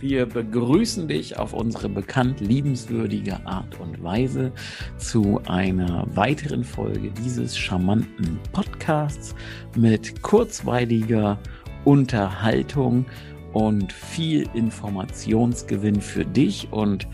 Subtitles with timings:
[0.00, 4.52] Wir begrüßen dich auf unsere bekannt liebenswürdige Art und Weise
[4.96, 9.34] zu einer weiteren Folge dieses charmanten Podcasts
[9.76, 11.36] mit kurzweiliger
[11.84, 13.06] Unterhaltung
[13.52, 16.68] und viel Informationsgewinn für dich.
[16.70, 17.08] Und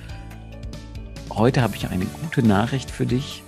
[1.31, 3.43] heute habe ich eine gute Nachricht für dich.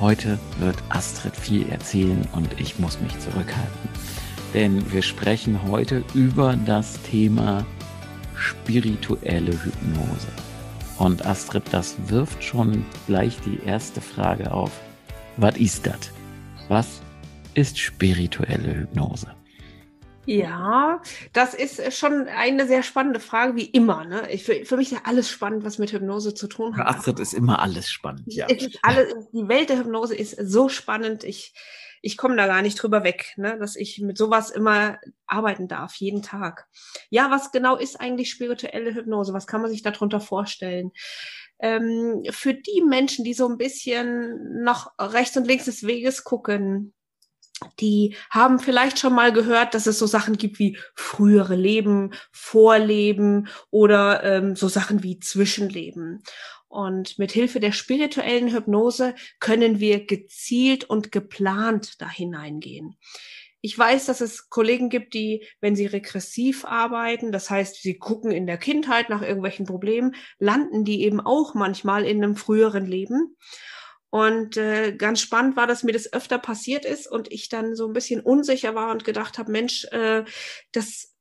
[0.00, 3.88] Heute wird Astrid viel erzählen und ich muss mich zurückhalten.
[4.54, 7.64] Denn wir sprechen heute über das Thema
[8.36, 10.28] spirituelle Hypnose.
[10.98, 14.72] Und Astrid, das wirft schon gleich die erste Frage auf.
[15.36, 16.10] Was ist das?
[16.68, 17.00] Was
[17.54, 19.28] ist spirituelle Hypnose?
[20.26, 24.04] Ja, das ist schon eine sehr spannende Frage, wie immer.
[24.04, 24.30] Ne?
[24.30, 26.86] Ich, für, für mich ist ja alles spannend, was mit Hypnose zu tun hat.
[26.86, 28.46] Für Astrid ist immer alles spannend, ja.
[28.82, 31.24] Alles, die Welt der Hypnose ist so spannend.
[31.24, 31.54] Ich
[32.04, 35.94] ich komme da gar nicht drüber weg, ne, dass ich mit sowas immer arbeiten darf,
[35.94, 36.66] jeden Tag.
[37.08, 39.32] Ja, was genau ist eigentlich spirituelle Hypnose?
[39.32, 40.92] Was kann man sich darunter vorstellen?
[41.60, 46.92] Ähm, für die Menschen, die so ein bisschen noch rechts und links des Weges gucken,
[47.80, 53.48] die haben vielleicht schon mal gehört, dass es so Sachen gibt wie frühere Leben, Vorleben
[53.70, 56.22] oder ähm, so Sachen wie Zwischenleben.
[56.68, 62.96] Und mit Hilfe der spirituellen Hypnose können wir gezielt und geplant da hineingehen.
[63.60, 68.30] Ich weiß, dass es Kollegen gibt, die, wenn sie regressiv arbeiten, das heißt, sie gucken
[68.30, 73.36] in der Kindheit nach irgendwelchen Problemen, landen die eben auch manchmal in einem früheren Leben.
[74.14, 77.88] Und äh, ganz spannend war, dass mir das öfter passiert ist und ich dann so
[77.88, 80.22] ein bisschen unsicher war und gedacht habe, Mensch, äh,
[80.70, 81.16] das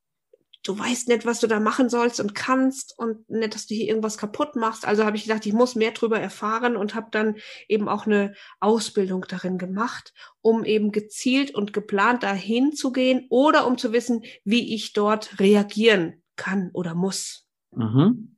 [0.61, 3.87] du weißt nicht, was du da machen sollst und kannst und nicht, dass du hier
[3.87, 4.85] irgendwas kaputt machst.
[4.85, 7.37] Also habe ich gedacht, ich muss mehr drüber erfahren und habe dann
[7.67, 13.65] eben auch eine Ausbildung darin gemacht, um eben gezielt und geplant dahin zu gehen oder
[13.65, 17.47] um zu wissen, wie ich dort reagieren kann oder muss.
[17.71, 18.37] Mhm.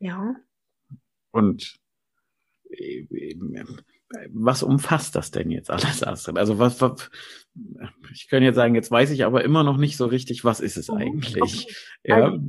[0.00, 0.36] Ja.
[1.30, 1.80] Und
[4.32, 6.38] was umfasst das denn jetzt alles, Astrid?
[6.38, 7.10] Also was, was
[8.12, 10.76] ich kann jetzt sagen, jetzt weiß ich aber immer noch nicht so richtig, was ist
[10.76, 10.96] es mhm.
[10.96, 11.42] eigentlich?
[11.42, 11.74] Okay.
[12.04, 12.16] Ja.
[12.16, 12.40] Also,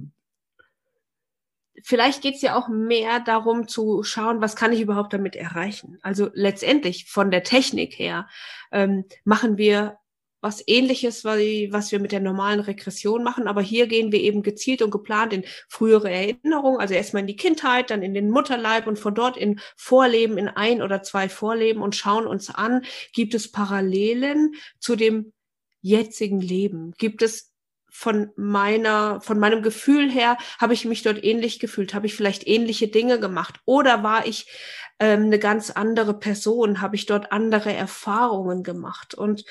[1.83, 5.97] vielleicht geht es ja auch mehr darum zu schauen, was kann ich überhaupt damit erreichen.
[6.01, 8.27] Also letztendlich von der Technik her
[8.71, 9.97] ähm, machen wir
[10.41, 13.47] was ähnliches, was wir mit der normalen Regression machen.
[13.47, 17.35] Aber hier gehen wir eben gezielt und geplant in frühere Erinnerungen, also erstmal in die
[17.35, 21.81] Kindheit, dann in den Mutterleib und von dort in Vorleben, in ein oder zwei Vorleben
[21.81, 22.83] und schauen uns an,
[23.13, 25.33] gibt es Parallelen zu dem
[25.81, 26.93] jetzigen Leben?
[26.97, 27.53] Gibt es
[27.89, 31.95] von meiner, von meinem Gefühl her, habe ich mich dort ähnlich gefühlt?
[31.95, 33.59] Habe ich vielleicht ähnliche Dinge gemacht?
[33.65, 34.47] Oder war ich
[34.99, 36.79] ähm, eine ganz andere Person?
[36.81, 39.15] Habe ich dort andere Erfahrungen gemacht?
[39.15, 39.45] Und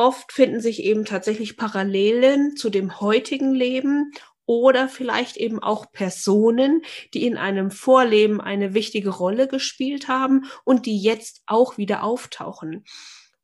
[0.00, 4.12] Oft finden sich eben tatsächlich Parallelen zu dem heutigen Leben
[4.46, 6.80] oder vielleicht eben auch Personen,
[7.12, 12.86] die in einem Vorleben eine wichtige Rolle gespielt haben und die jetzt auch wieder auftauchen.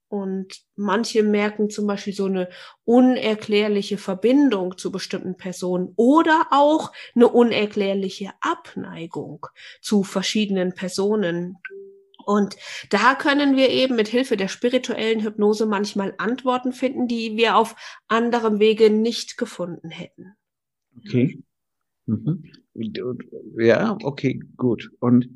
[0.08, 2.48] Und manche merken zum Beispiel so eine
[2.84, 9.46] unerklärliche Verbindung zu bestimmten Personen oder auch eine unerklärliche Abneigung
[9.82, 11.58] zu verschiedenen Personen.
[12.26, 12.56] Und
[12.90, 17.76] da können wir eben mit Hilfe der spirituellen Hypnose manchmal Antworten finden, die wir auf
[18.08, 20.34] anderem Wege nicht gefunden hätten.
[20.98, 21.40] Okay.
[22.06, 22.44] Mhm.
[23.56, 24.90] Ja, okay, gut.
[24.98, 25.28] Und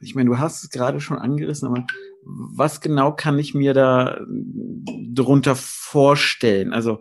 [0.00, 1.86] ich meine, du hast es gerade schon angerissen, aber
[2.24, 4.20] was genau kann ich mir da
[5.12, 6.72] drunter vorstellen?
[6.72, 7.00] Also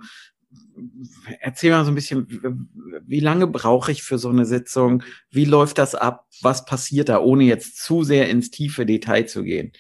[1.40, 2.28] erzähl mal so ein bisschen,
[3.06, 5.04] wie lange brauche ich für so eine Sitzung?
[5.30, 6.28] Wie läuft das ab?
[6.42, 9.72] Was passiert da, ohne jetzt zu sehr ins tiefe Detail zu gehen?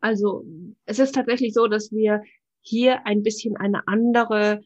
[0.00, 0.44] Also
[0.84, 2.22] es ist tatsächlich so, dass wir
[2.60, 4.60] hier ein bisschen eine andere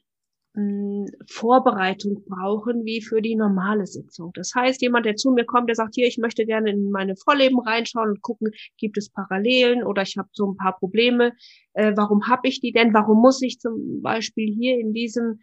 [1.31, 4.33] Vorbereitung brauchen wie für die normale Sitzung.
[4.35, 7.17] Das heißt, jemand, der zu mir kommt, der sagt, hier, ich möchte gerne in meine
[7.17, 11.33] Vorleben reinschauen und gucken, gibt es Parallelen oder ich habe so ein paar Probleme.
[11.73, 12.93] Äh, warum habe ich die denn?
[12.93, 15.41] Warum muss ich zum Beispiel hier in diesem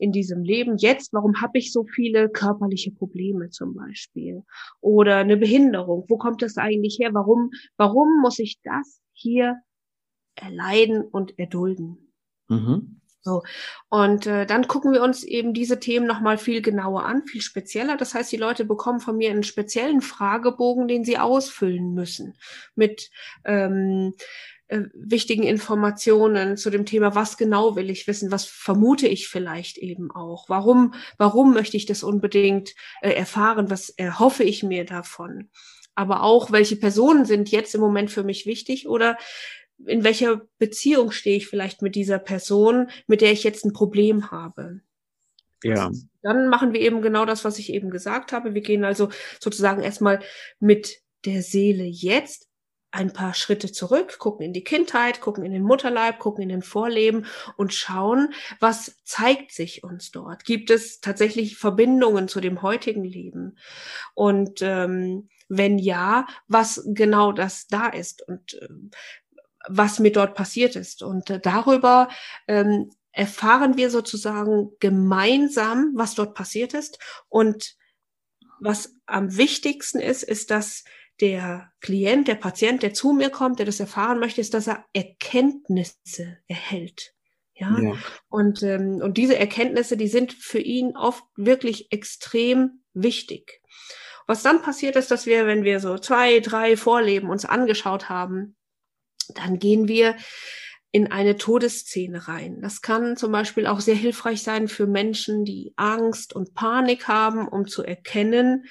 [0.00, 4.42] in diesem Leben jetzt, warum habe ich so viele körperliche Probleme zum Beispiel
[4.80, 6.06] oder eine Behinderung?
[6.08, 7.10] Wo kommt das eigentlich her?
[7.12, 9.56] Warum, warum muss ich das hier
[10.34, 12.12] erleiden und erdulden?
[12.48, 13.00] Mhm.
[13.22, 13.42] So.
[13.90, 17.98] Und äh, dann gucken wir uns eben diese Themen nochmal viel genauer an, viel spezieller.
[17.98, 22.38] Das heißt, die Leute bekommen von mir einen speziellen Fragebogen, den sie ausfüllen müssen.
[22.74, 23.10] Mit
[23.44, 24.14] ähm,
[24.70, 29.78] äh, wichtigen Informationen zu dem Thema, was genau will ich wissen, was vermute ich vielleicht
[29.78, 35.50] eben auch, warum, warum möchte ich das unbedingt äh, erfahren, was erhoffe ich mir davon,
[35.96, 39.18] aber auch, welche Personen sind jetzt im Moment für mich wichtig oder
[39.86, 44.30] in welcher Beziehung stehe ich vielleicht mit dieser Person, mit der ich jetzt ein Problem
[44.30, 44.82] habe.
[45.64, 45.90] Ja.
[46.22, 48.54] Dann machen wir eben genau das, was ich eben gesagt habe.
[48.54, 49.08] Wir gehen also
[49.40, 50.20] sozusagen erstmal
[50.60, 52.49] mit der Seele jetzt
[52.92, 56.62] ein paar Schritte zurück, gucken in die Kindheit, gucken in den Mutterleib, gucken in den
[56.62, 57.26] Vorleben
[57.56, 60.44] und schauen, was zeigt sich uns dort.
[60.44, 63.56] Gibt es tatsächlich Verbindungen zu dem heutigen Leben?
[64.14, 68.68] Und ähm, wenn ja, was genau das da ist und äh,
[69.68, 71.02] was mir dort passiert ist.
[71.02, 72.08] Und äh, darüber
[72.48, 76.98] ähm, erfahren wir sozusagen gemeinsam, was dort passiert ist.
[77.28, 77.76] Und
[78.60, 80.84] was am wichtigsten ist, ist, dass
[81.20, 84.84] der Klient, der Patient, der zu mir kommt, der das erfahren möchte, ist, dass er
[84.92, 87.14] Erkenntnisse erhält.
[87.54, 87.78] Ja.
[87.78, 87.94] ja.
[88.28, 93.60] Und, ähm, und diese Erkenntnisse, die sind für ihn oft wirklich extrem wichtig.
[94.26, 98.56] Was dann passiert ist, dass wir, wenn wir so zwei, drei Vorleben uns angeschaut haben,
[99.34, 100.16] dann gehen wir
[100.92, 102.60] in eine Todesszene rein.
[102.62, 107.46] Das kann zum Beispiel auch sehr hilfreich sein für Menschen, die Angst und Panik haben,
[107.46, 108.64] um zu erkennen,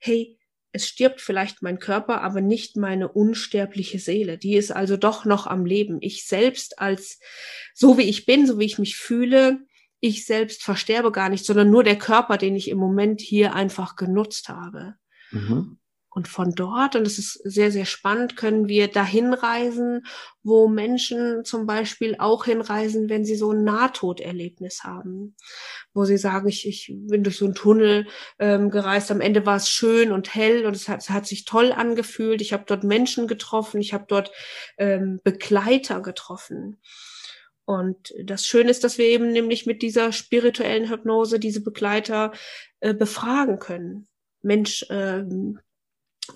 [0.00, 0.39] hey,
[0.72, 4.38] es stirbt vielleicht mein Körper, aber nicht meine unsterbliche Seele.
[4.38, 5.98] Die ist also doch noch am Leben.
[6.00, 7.18] Ich selbst als,
[7.74, 9.60] so wie ich bin, so wie ich mich fühle,
[10.00, 13.96] ich selbst versterbe gar nicht, sondern nur der Körper, den ich im Moment hier einfach
[13.96, 14.94] genutzt habe.
[15.30, 15.79] Mhm.
[16.12, 20.04] Und von dort, und es ist sehr, sehr spannend, können wir dahin reisen,
[20.42, 25.36] wo Menschen zum Beispiel auch hinreisen, wenn sie so ein Nahtoderlebnis haben,
[25.94, 28.08] wo sie sagen, ich, ich bin durch so einen Tunnel
[28.40, 31.44] ähm, gereist, am Ende war es schön und hell und es hat, es hat sich
[31.44, 32.40] toll angefühlt.
[32.40, 34.32] Ich habe dort Menschen getroffen, ich habe dort
[34.78, 36.80] ähm, Begleiter getroffen.
[37.66, 42.32] Und das Schöne ist, dass wir eben nämlich mit dieser spirituellen Hypnose diese Begleiter
[42.80, 44.08] äh, befragen können.
[44.42, 45.60] Mensch, ähm,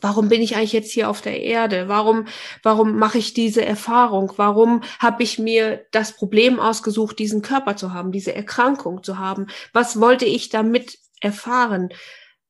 [0.00, 1.88] warum bin ich eigentlich jetzt hier auf der Erde?
[1.88, 2.26] Warum,
[2.62, 4.32] warum mache ich diese Erfahrung?
[4.36, 9.46] Warum habe ich mir das Problem ausgesucht, diesen Körper zu haben, diese Erkrankung zu haben?
[9.72, 11.90] Was wollte ich damit erfahren?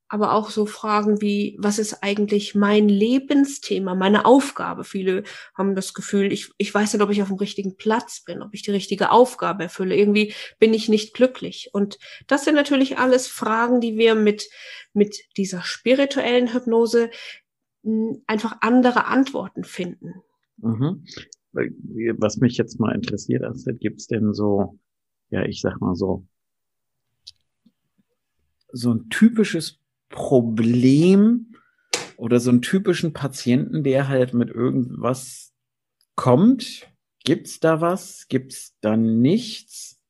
[0.09, 4.85] Aber auch so Fragen wie, was ist eigentlich mein Lebensthema, meine Aufgabe?
[4.85, 5.25] Viele
[5.55, 8.53] haben das Gefühl, ich, ich weiß nicht, ob ich auf dem richtigen Platz bin, ob
[8.53, 9.97] ich die richtige Aufgabe erfülle.
[9.97, 11.71] Irgendwie bin ich nicht glücklich.
[11.73, 14.49] Und das sind natürlich alles Fragen, die wir mit
[14.95, 17.11] mit dieser spirituellen Hypnose
[17.83, 20.15] hm, einfach andere Antworten finden.
[20.57, 21.05] Mhm.
[21.53, 24.79] Was mich jetzt mal interessiert, Astrid, gibt es denn so,
[25.31, 26.27] ja, ich sag mal so,
[28.73, 29.79] so ein typisches
[30.15, 31.57] Problem
[32.17, 35.53] oder so einen typischen Patienten, der halt mit irgendwas
[36.15, 36.89] kommt?
[37.25, 38.29] Gibt's da was?
[38.29, 40.01] Gibt's da nichts?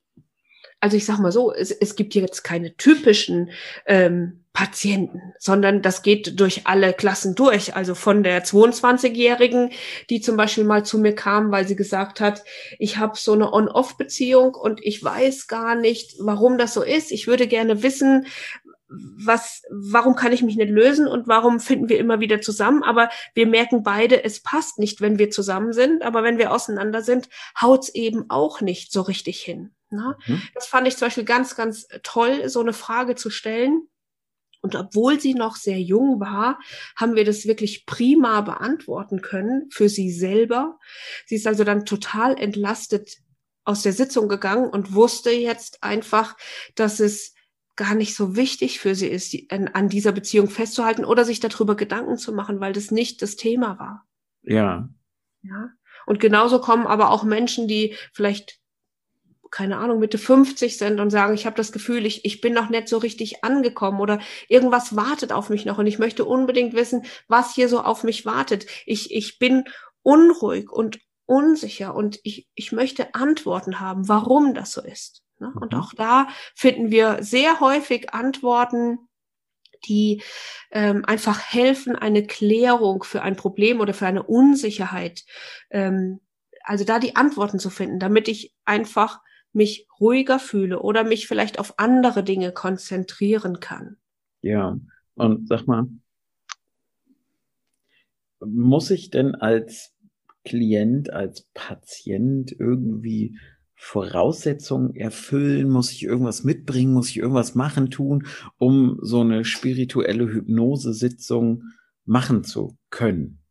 [0.79, 3.49] Also ich sag mal so, es, es gibt jetzt keine typischen
[3.87, 7.75] ähm, Patienten, sondern das geht durch alle Klassen durch.
[7.75, 9.71] Also von der 22-Jährigen,
[10.11, 12.43] die zum Beispiel mal zu mir kam, weil sie gesagt hat,
[12.77, 17.11] ich habe so eine On-Off-Beziehung und ich weiß gar nicht, warum das so ist.
[17.11, 18.27] Ich würde gerne wissen,
[19.17, 22.83] was, warum kann ich mich nicht lösen und warum finden wir immer wieder zusammen?
[22.83, 26.03] Aber wir merken beide, es passt nicht, wenn wir zusammen sind.
[26.03, 29.73] Aber wenn wir auseinander sind, haut's eben auch nicht so richtig hin.
[29.89, 30.15] Ne?
[30.25, 30.41] Mhm.
[30.53, 33.87] Das fand ich zum Beispiel ganz, ganz toll, so eine Frage zu stellen
[34.65, 36.57] und obwohl sie noch sehr jung war,
[36.95, 40.79] haben wir das wirklich prima beantworten können für sie selber.
[41.27, 43.17] Sie ist also dann total entlastet
[43.63, 46.35] aus der Sitzung gegangen und wusste jetzt einfach,
[46.73, 47.34] dass es
[47.75, 52.17] gar nicht so wichtig für sie ist, an dieser Beziehung festzuhalten oder sich darüber Gedanken
[52.17, 54.07] zu machen, weil das nicht das Thema war.
[54.43, 54.89] Ja.
[55.41, 55.69] Ja.
[56.05, 58.59] Und genauso kommen aber auch Menschen, die vielleicht
[59.55, 62.69] keine Ahnung, Mitte 50 sind und sagen, ich habe das Gefühl, ich, ich bin noch
[62.69, 67.05] nicht so richtig angekommen oder irgendwas wartet auf mich noch und ich möchte unbedingt wissen,
[67.29, 68.65] was hier so auf mich wartet.
[68.85, 69.63] Ich, ich bin
[70.01, 75.23] unruhig und unsicher und ich, ich möchte Antworten haben, warum das so ist.
[75.39, 75.51] Ne?
[75.59, 75.79] Und mhm.
[75.79, 78.99] auch da finden wir sehr häufig Antworten,
[79.87, 80.21] die
[80.71, 85.23] ähm, einfach helfen, eine Klärung für ein Problem oder für eine Unsicherheit,
[85.69, 86.21] ähm,
[86.63, 89.21] also da die Antworten zu finden, damit ich einfach
[89.53, 93.97] mich ruhiger fühle oder mich vielleicht auf andere Dinge konzentrieren kann.
[94.41, 94.77] Ja,
[95.15, 95.87] und sag mal,
[98.39, 99.93] muss ich denn als
[100.43, 103.39] Klient, als Patient irgendwie
[103.85, 105.69] Voraussetzungen erfüllen?
[105.69, 106.91] Muss ich irgendwas mitbringen?
[106.91, 108.25] Muss ich irgendwas machen, tun,
[108.57, 111.65] um so eine spirituelle Hypnosesitzung
[112.03, 113.43] machen zu können?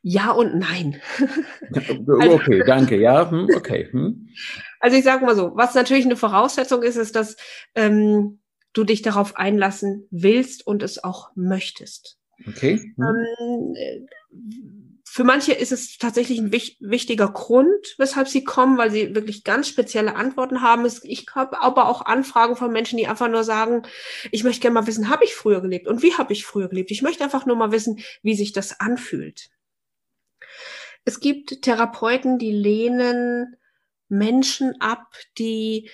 [0.00, 1.02] Ja und nein.
[2.08, 2.98] okay, danke.
[2.98, 3.88] Ja, hm, okay.
[3.90, 4.26] Hm.
[4.80, 7.36] Also ich sage mal so, was natürlich eine Voraussetzung ist, ist, dass
[7.74, 8.40] ähm,
[8.72, 12.18] du dich darauf einlassen willst und es auch möchtest.
[12.48, 12.80] Okay.
[12.96, 13.74] Hm.
[13.76, 19.14] Ähm, für manche ist es tatsächlich ein wich wichtiger Grund, weshalb sie kommen, weil sie
[19.14, 20.86] wirklich ganz spezielle Antworten haben.
[21.02, 23.82] Ich habe aber auch Anfragen von Menschen, die einfach nur sagen,
[24.30, 26.90] ich möchte gerne mal wissen, habe ich früher gelebt und wie habe ich früher gelebt?
[26.90, 29.50] Ich möchte einfach nur mal wissen, wie sich das anfühlt.
[31.04, 33.56] Es gibt Therapeuten, die lehnen
[34.08, 35.90] Menschen ab, die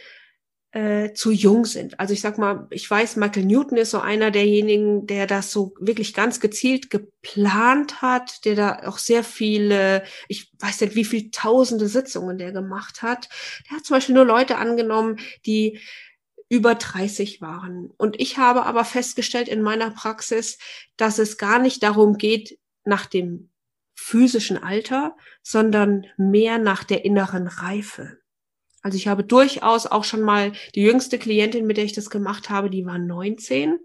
[0.72, 1.98] äh, zu jung sind.
[1.98, 5.74] Also ich sag mal, ich weiß, Michael Newton ist so einer derjenigen, der das so
[5.80, 11.30] wirklich ganz gezielt geplant hat, der da auch sehr viele, ich weiß nicht, wie viele
[11.30, 13.28] tausende Sitzungen der gemacht hat.
[13.68, 15.80] Der hat zum Beispiel nur Leute angenommen, die
[16.50, 17.90] über 30 waren.
[17.96, 20.58] Und ich habe aber festgestellt in meiner Praxis,
[20.96, 23.50] dass es gar nicht darum geht, nach dem
[23.94, 28.18] physischen Alter, sondern mehr nach der inneren Reife.
[28.82, 32.48] Also ich habe durchaus auch schon mal die jüngste Klientin, mit der ich das gemacht
[32.50, 33.78] habe, die war 19.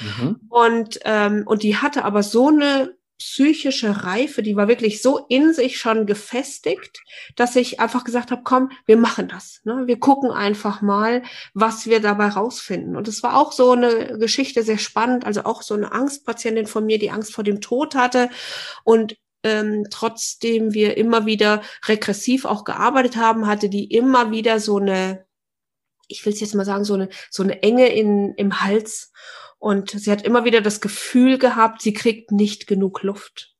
[0.00, 0.40] Mhm.
[0.48, 5.52] Und, ähm, und die hatte aber so eine psychische Reife, die war wirklich so in
[5.52, 7.02] sich schon gefestigt,
[7.36, 9.60] dass ich einfach gesagt habe, komm, wir machen das.
[9.64, 9.82] Ne?
[9.86, 12.96] Wir gucken einfach mal, was wir dabei rausfinden.
[12.96, 16.86] Und es war auch so eine Geschichte sehr spannend, also auch so eine Angstpatientin von
[16.86, 18.30] mir, die Angst vor dem Tod hatte
[18.84, 24.78] und ähm, trotzdem wir immer wieder regressiv auch gearbeitet haben, hatte die immer wieder so
[24.78, 25.24] eine,
[26.08, 29.12] ich will es jetzt mal sagen, so eine, so eine Enge in, im Hals.
[29.58, 33.54] Und sie hat immer wieder das Gefühl gehabt, sie kriegt nicht genug Luft.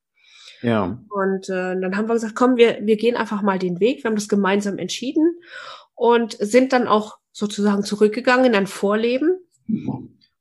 [0.63, 1.03] Ja.
[1.09, 4.03] Und äh, dann haben wir gesagt, komm, wir, wir gehen einfach mal den Weg.
[4.03, 5.39] Wir haben das gemeinsam entschieden
[5.95, 9.39] und sind dann auch sozusagen zurückgegangen in ein Vorleben.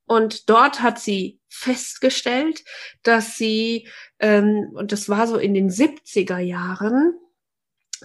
[0.05, 2.63] Und dort hat sie festgestellt,
[3.03, 3.87] dass sie
[4.19, 7.13] ähm, und das war so in den 70er Jahren,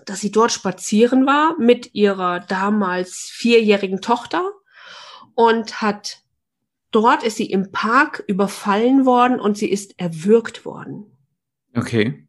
[0.06, 4.50] dass sie dort spazieren war mit ihrer damals vierjährigen Tochter
[5.34, 6.22] und hat
[6.90, 11.16] dort ist sie im Park überfallen worden und sie ist erwürgt worden.
[11.76, 12.24] Okay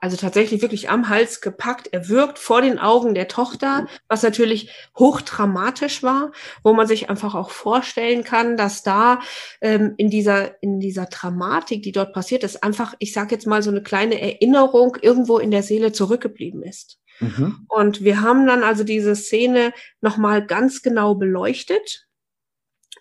[0.00, 4.70] also tatsächlich wirklich am Hals gepackt, er wirkt vor den Augen der Tochter, was natürlich
[4.96, 6.30] hochdramatisch war,
[6.62, 9.20] wo man sich einfach auch vorstellen kann, dass da
[9.60, 13.62] ähm, in dieser in dieser Dramatik, die dort passiert ist, einfach, ich sage jetzt mal
[13.62, 16.98] so eine kleine Erinnerung irgendwo in der Seele zurückgeblieben ist.
[17.18, 17.66] Mhm.
[17.68, 22.06] Und wir haben dann also diese Szene nochmal ganz genau beleuchtet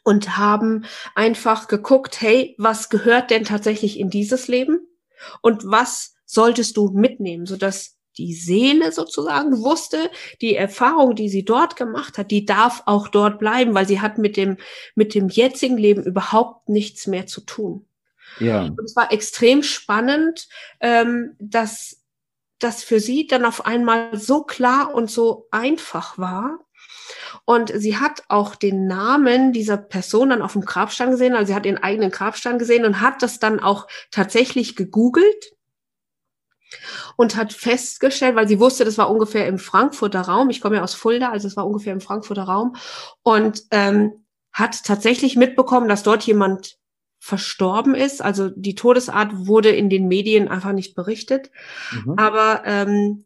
[0.04, 4.80] und haben einfach geguckt, hey, was gehört denn tatsächlich in dieses Leben
[5.42, 11.76] und was solltest du mitnehmen, sodass die Seele sozusagen wusste, die Erfahrung, die sie dort
[11.76, 14.58] gemacht hat, die darf auch dort bleiben, weil sie hat mit dem,
[14.96, 17.86] mit dem jetzigen Leben überhaupt nichts mehr zu tun.
[18.40, 18.64] Ja.
[18.64, 20.48] Und es war extrem spannend,
[20.80, 22.04] ähm, dass
[22.60, 26.60] das für sie dann auf einmal so klar und so einfach war.
[27.46, 31.56] Und sie hat auch den Namen dieser Person dann auf dem Grabstein gesehen, also sie
[31.56, 35.57] hat ihren eigenen Grabstein gesehen und hat das dann auch tatsächlich gegoogelt
[37.16, 40.84] und hat festgestellt, weil sie wusste, das war ungefähr im Frankfurter Raum, ich komme ja
[40.84, 42.76] aus Fulda, also es war ungefähr im Frankfurter Raum,
[43.24, 46.78] und ähm, hat tatsächlich mitbekommen, dass dort jemand
[47.20, 48.22] verstorben ist.
[48.22, 51.52] Also die Todesart wurde in den Medien einfach nicht berichtet,
[51.92, 52.14] mhm.
[52.18, 53.26] aber ähm,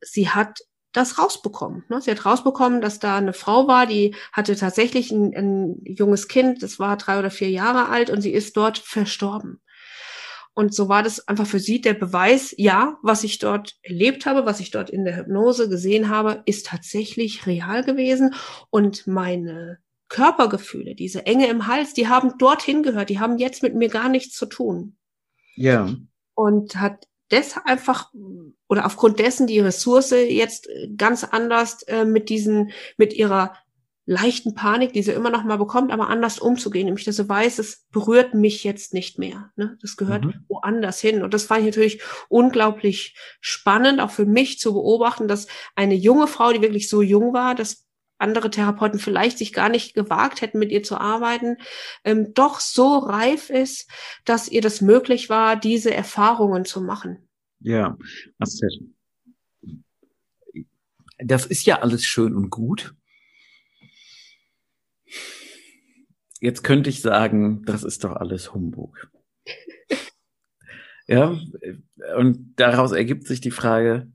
[0.00, 0.60] sie hat
[0.92, 1.84] das rausbekommen.
[1.88, 2.00] Ne?
[2.00, 6.62] Sie hat rausbekommen, dass da eine Frau war, die hatte tatsächlich ein, ein junges Kind,
[6.62, 9.60] das war drei oder vier Jahre alt und sie ist dort verstorben.
[10.54, 14.46] Und so war das einfach für sie der Beweis, ja, was ich dort erlebt habe,
[14.46, 18.34] was ich dort in der Hypnose gesehen habe, ist tatsächlich real gewesen.
[18.70, 23.74] Und meine Körpergefühle, diese Enge im Hals, die haben dorthin gehört, die haben jetzt mit
[23.74, 24.96] mir gar nichts zu tun.
[25.56, 25.92] Ja.
[26.34, 28.12] Und hat deshalb einfach
[28.68, 33.54] oder aufgrund dessen die Ressource jetzt ganz anders äh, mit diesen, mit ihrer
[34.06, 36.86] leichten Panik, die sie immer noch mal bekommt, aber anders umzugehen.
[36.86, 39.50] Nämlich, dass sie weiß, es berührt mich jetzt nicht mehr.
[39.56, 39.78] Ne?
[39.80, 40.44] Das gehört mhm.
[40.48, 41.22] woanders hin.
[41.22, 46.26] Und das fand ich natürlich unglaublich spannend, auch für mich zu beobachten, dass eine junge
[46.26, 47.86] Frau, die wirklich so jung war, dass
[48.18, 51.56] andere Therapeuten vielleicht sich gar nicht gewagt hätten, mit ihr zu arbeiten,
[52.04, 53.90] ähm, doch so reif ist,
[54.24, 57.28] dass ihr das möglich war, diese Erfahrungen zu machen.
[57.60, 57.96] Ja.
[61.18, 62.94] Das ist ja alles schön und gut.
[66.44, 69.10] Jetzt könnte ich sagen, das ist doch alles Humbug.
[71.08, 71.40] ja,
[72.18, 74.12] und daraus ergibt sich die Frage,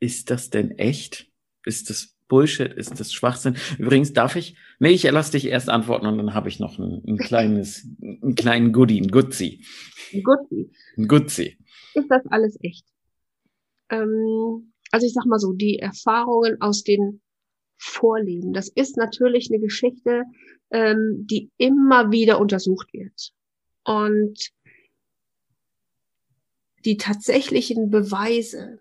[0.00, 1.30] ist das denn echt?
[1.66, 2.72] Ist das Bullshit?
[2.72, 3.56] Ist das Schwachsinn?
[3.78, 7.02] Übrigens darf ich, nee, ich lass dich erst antworten und dann habe ich noch ein,
[7.06, 9.62] ein kleines, einen kleinen Goodie, ein Gutzi.
[10.14, 10.72] Ein Gutzi.
[10.96, 11.58] Ein Gutzi.
[11.92, 12.86] Ist das alles echt?
[13.90, 17.20] Ähm, also ich sag mal so, die Erfahrungen aus den
[17.76, 20.24] Vorleben, das ist natürlich eine Geschichte,
[20.70, 23.32] ähm, die immer wieder untersucht wird.
[23.84, 24.50] Und
[26.84, 28.80] die tatsächlichen Beweise,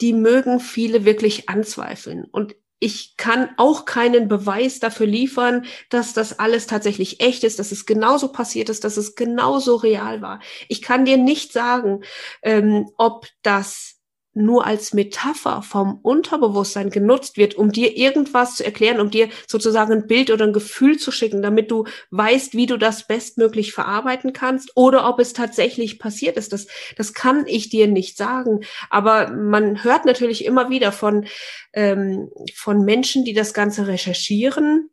[0.00, 2.24] die mögen viele wirklich anzweifeln.
[2.24, 7.72] Und ich kann auch keinen Beweis dafür liefern, dass das alles tatsächlich echt ist, dass
[7.72, 10.40] es genauso passiert ist, dass es genauso real war.
[10.68, 12.02] Ich kann dir nicht sagen,
[12.42, 13.95] ähm, ob das
[14.36, 19.92] nur als Metapher vom Unterbewusstsein genutzt wird, um dir irgendwas zu erklären, um dir sozusagen
[19.92, 24.32] ein Bild oder ein Gefühl zu schicken, damit du weißt, wie du das bestmöglich verarbeiten
[24.32, 26.52] kannst oder ob es tatsächlich passiert ist.
[26.52, 26.66] Das,
[26.96, 28.60] das kann ich dir nicht sagen.
[28.90, 31.26] Aber man hört natürlich immer wieder von,
[31.72, 34.90] ähm, von Menschen, die das Ganze recherchieren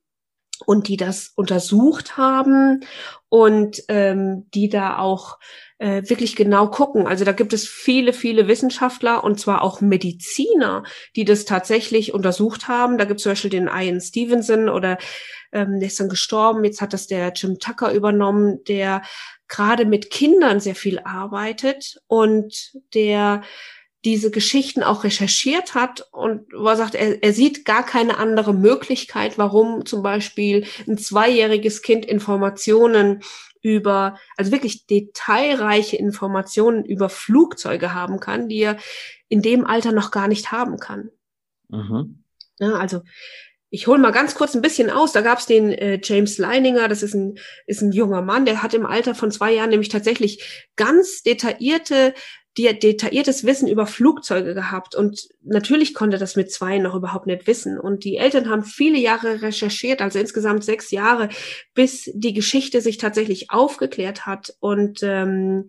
[0.66, 2.86] und die das untersucht haben
[3.30, 5.40] und ähm, die da auch
[5.80, 7.08] äh, wirklich genau gucken.
[7.08, 10.84] Also da gibt es viele, viele Wissenschaftler und zwar auch Mediziner,
[11.16, 12.98] die das tatsächlich untersucht haben.
[12.98, 14.98] Da gibt es zum Beispiel den Ian Stevenson oder
[15.52, 16.64] ähm, der ist dann gestorben.
[16.64, 19.02] Jetzt hat das der Jim Tucker übernommen, der
[19.48, 23.42] gerade mit Kindern sehr viel arbeitet und der
[24.06, 28.54] diese Geschichten auch recherchiert hat und wo er sagt, er, er sieht gar keine andere
[28.54, 33.24] Möglichkeit, warum zum Beispiel ein zweijähriges Kind Informationen
[33.62, 38.78] über, also wirklich detailreiche Informationen über Flugzeuge haben kann, die er
[39.30, 41.10] in dem Alter noch gar nicht haben kann.
[41.70, 42.24] Mhm.
[42.60, 43.02] Ja, also
[43.70, 45.14] ich hole mal ganz kurz ein bisschen aus.
[45.14, 48.62] Da gab es den äh, James Leininger, das ist ein, ist ein junger Mann, der
[48.62, 52.14] hat im Alter von zwei Jahren nämlich tatsächlich ganz detaillierte
[52.58, 57.26] die hat detailliertes Wissen über Flugzeuge gehabt und natürlich konnte das mit zwei noch überhaupt
[57.26, 57.80] nicht wissen.
[57.80, 61.30] Und die Eltern haben viele Jahre recherchiert, also insgesamt sechs Jahre,
[61.74, 65.68] bis die Geschichte sich tatsächlich aufgeklärt hat und ähm,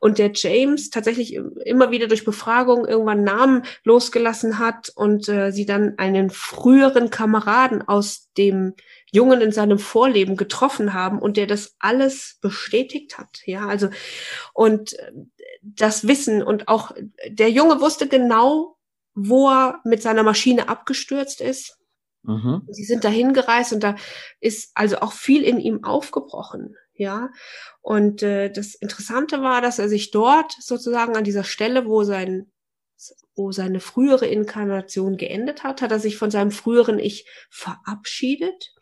[0.00, 5.64] und der James tatsächlich immer wieder durch Befragung irgendwann Namen losgelassen hat und äh, sie
[5.64, 8.74] dann einen früheren Kameraden aus dem
[9.10, 13.40] Jungen in seinem Vorleben getroffen haben und der das alles bestätigt hat.
[13.46, 13.88] Ja, also
[14.52, 14.94] und
[15.76, 16.92] das Wissen und auch
[17.28, 18.76] der Junge wusste genau,
[19.14, 21.78] wo er mit seiner Maschine abgestürzt ist.
[22.22, 22.62] Mhm.
[22.68, 23.96] Sie sind dahin gereist und da
[24.40, 26.76] ist also auch viel in ihm aufgebrochen.
[26.94, 27.30] Ja,
[27.80, 32.50] und äh, das Interessante war, dass er sich dort sozusagen an dieser Stelle, wo sein
[33.36, 38.74] wo seine frühere Inkarnation geendet hat, hat er sich von seinem früheren Ich verabschiedet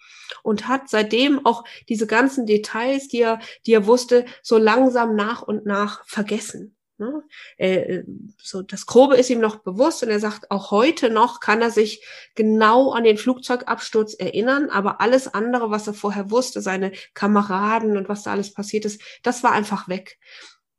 [0.43, 5.43] und hat seitdem auch diese ganzen Details, die er, die er wusste, so langsam nach
[5.43, 6.76] und nach vergessen.
[6.99, 7.23] Ne?
[7.59, 8.05] Äh,
[8.43, 11.71] so das Grobe ist ihm noch bewusst und er sagt, auch heute noch kann er
[11.71, 12.05] sich
[12.35, 18.09] genau an den Flugzeugabsturz erinnern, aber alles andere, was er vorher wusste, seine Kameraden und
[18.09, 20.19] was da alles passiert ist, das war einfach weg.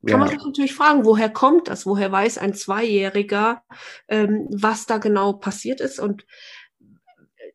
[0.06, 0.16] Kann ja.
[0.18, 1.84] man sich natürlich fragen, woher kommt das?
[1.84, 3.62] Woher weiß ein Zweijähriger,
[4.08, 5.98] ähm, was da genau passiert ist?
[5.98, 6.24] Und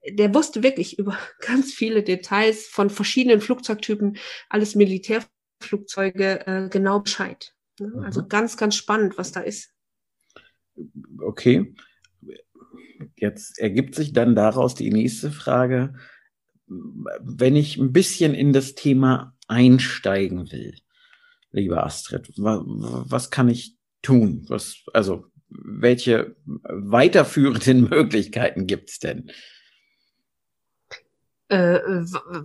[0.09, 4.17] der wusste wirklich über ganz viele Details von verschiedenen Flugzeugtypen,
[4.49, 7.53] alles Militärflugzeuge, äh, genau Bescheid.
[7.79, 7.87] Ne?
[7.87, 7.99] Mhm.
[7.99, 9.73] Also ganz, ganz spannend, was da ist.
[11.19, 11.73] Okay.
[13.15, 15.93] Jetzt ergibt sich dann daraus die nächste Frage.
[16.67, 20.75] Wenn ich ein bisschen in das Thema einsteigen will,
[21.51, 24.45] liebe Astrid, was kann ich tun?
[24.47, 29.31] Was, also, welche weiterführenden Möglichkeiten gibt es denn?
[31.53, 31.81] Äh,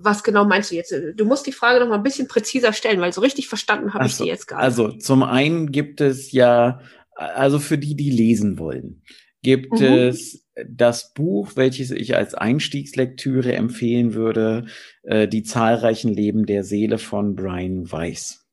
[0.03, 0.95] was genau meinst du jetzt?
[1.17, 4.07] Du musst die Frage noch mal ein bisschen präziser stellen, weil so richtig verstanden habe
[4.07, 4.65] ich sie jetzt gar nicht.
[4.65, 6.81] Also zum einen gibt es ja,
[7.15, 9.03] also für die, die lesen wollen,
[9.43, 9.87] gibt mhm.
[9.87, 14.67] es das Buch, welches ich als Einstiegslektüre empfehlen würde,
[15.03, 18.48] äh, Die zahlreichen Leben der Seele von Brian Weiss.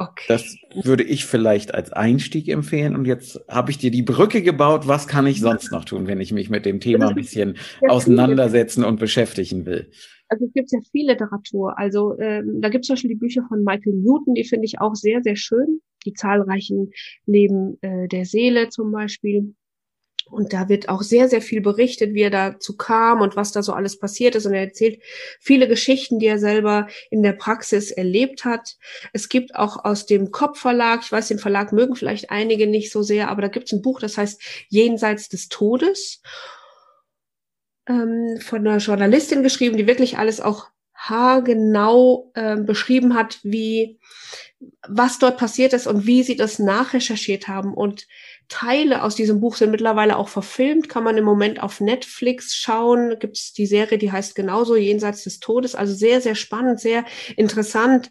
[0.00, 0.24] Okay.
[0.28, 2.94] Das würde ich vielleicht als Einstieg empfehlen.
[2.94, 4.86] Und jetzt habe ich dir die Brücke gebaut.
[4.86, 7.56] Was kann ich sonst noch tun, wenn ich mich mit dem Thema ein bisschen
[7.88, 9.90] auseinandersetzen und beschäftigen will?
[10.28, 11.76] Also es gibt sehr viel Literatur.
[11.78, 14.80] Also ähm, da gibt es zum Beispiel die Bücher von Michael Newton, die finde ich
[14.80, 15.80] auch sehr, sehr schön.
[16.06, 16.92] Die zahlreichen
[17.26, 19.54] Leben äh, der Seele zum Beispiel.
[20.30, 23.62] Und da wird auch sehr, sehr viel berichtet, wie er dazu kam und was da
[23.62, 24.46] so alles passiert ist.
[24.46, 25.00] Und er erzählt
[25.40, 28.76] viele Geschichten, die er selber in der Praxis erlebt hat.
[29.12, 33.02] Es gibt auch aus dem Kopfverlag, ich weiß, den Verlag mögen vielleicht einige nicht so
[33.02, 36.22] sehr, aber da gibt es ein Buch, das heißt Jenseits des Todes,
[37.88, 43.98] ähm, von einer Journalistin geschrieben, die wirklich alles auch haargenau äh, beschrieben hat, wie
[44.88, 48.06] was dort passiert ist und wie sie das nachrecherchiert haben und
[48.48, 53.18] Teile aus diesem Buch sind mittlerweile auch verfilmt, kann man im Moment auf Netflix schauen.
[53.18, 55.74] Gibt es die Serie, die heißt genauso Jenseits des Todes.
[55.74, 57.04] Also sehr, sehr spannend, sehr
[57.36, 58.10] interessant.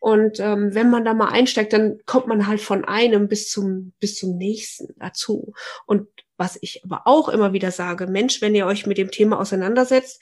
[0.00, 3.92] Und ähm, wenn man da mal einsteigt, dann kommt man halt von einem bis zum
[4.00, 5.52] bis zum nächsten dazu.
[5.86, 9.38] Und was ich aber auch immer wieder sage, Mensch, wenn ihr euch mit dem Thema
[9.38, 10.20] auseinandersetzt,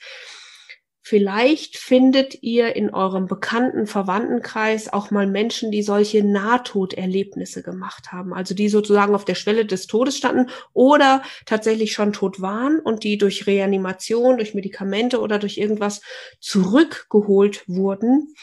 [1.07, 8.33] Vielleicht findet ihr in eurem bekannten Verwandtenkreis auch mal Menschen, die solche Nahtoderlebnisse gemacht haben,
[8.33, 13.03] also die sozusagen auf der Schwelle des Todes standen oder tatsächlich schon tot waren und
[13.03, 16.01] die durch Reanimation, durch Medikamente oder durch irgendwas
[16.39, 18.33] zurückgeholt wurden.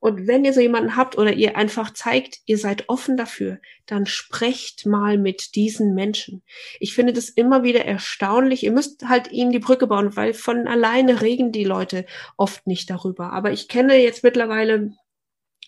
[0.00, 4.06] Und wenn ihr so jemanden habt oder ihr einfach zeigt, ihr seid offen dafür, dann
[4.06, 6.42] sprecht mal mit diesen Menschen.
[6.80, 8.64] Ich finde das immer wieder erstaunlich.
[8.64, 12.06] Ihr müsst halt ihnen die Brücke bauen, weil von alleine regen die Leute
[12.38, 13.32] oft nicht darüber.
[13.32, 14.92] Aber ich kenne jetzt mittlerweile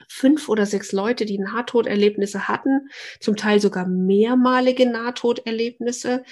[0.09, 2.89] fünf oder sechs Leute, die Nahtoderlebnisse hatten,
[3.21, 6.25] zum Teil sogar mehrmalige Nahtoderlebnisse,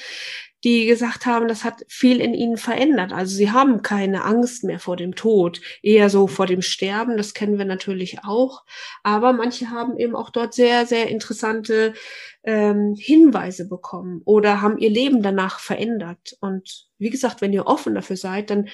[0.65, 3.13] die gesagt haben, das hat viel in ihnen verändert.
[3.13, 7.35] Also sie haben keine Angst mehr vor dem Tod, eher so vor dem Sterben, das
[7.35, 8.65] kennen wir natürlich auch.
[9.03, 11.95] Aber manche haben eben auch dort sehr, sehr interessante
[12.43, 16.37] ähm, Hinweise bekommen oder haben ihr Leben danach verändert.
[16.41, 18.69] Und wie gesagt, wenn ihr offen dafür seid, dann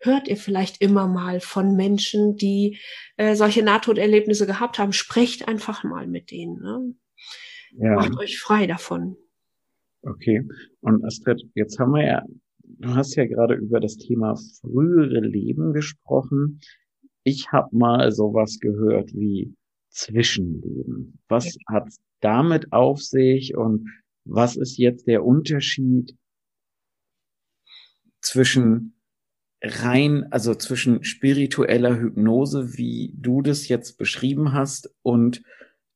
[0.00, 2.78] hört ihr vielleicht immer mal von Menschen, die
[3.16, 4.92] äh, solche Nahtoderlebnisse gehabt haben.
[4.92, 6.60] Sprecht einfach mal mit denen.
[6.60, 6.94] Ne?
[7.72, 7.94] Ja.
[7.94, 9.16] Macht euch frei davon.
[10.02, 10.46] Okay.
[10.80, 12.22] Und Astrid, jetzt haben wir ja,
[12.62, 16.60] du hast ja gerade über das Thema frühere Leben gesprochen.
[17.24, 19.54] Ich habe mal sowas gehört wie
[19.90, 21.18] Zwischenleben.
[21.28, 21.88] Was hat
[22.20, 23.88] damit auf sich und
[24.24, 26.16] was ist jetzt der Unterschied
[28.20, 28.94] zwischen
[29.62, 35.42] rein, also zwischen spiritueller Hypnose, wie du das jetzt beschrieben hast, und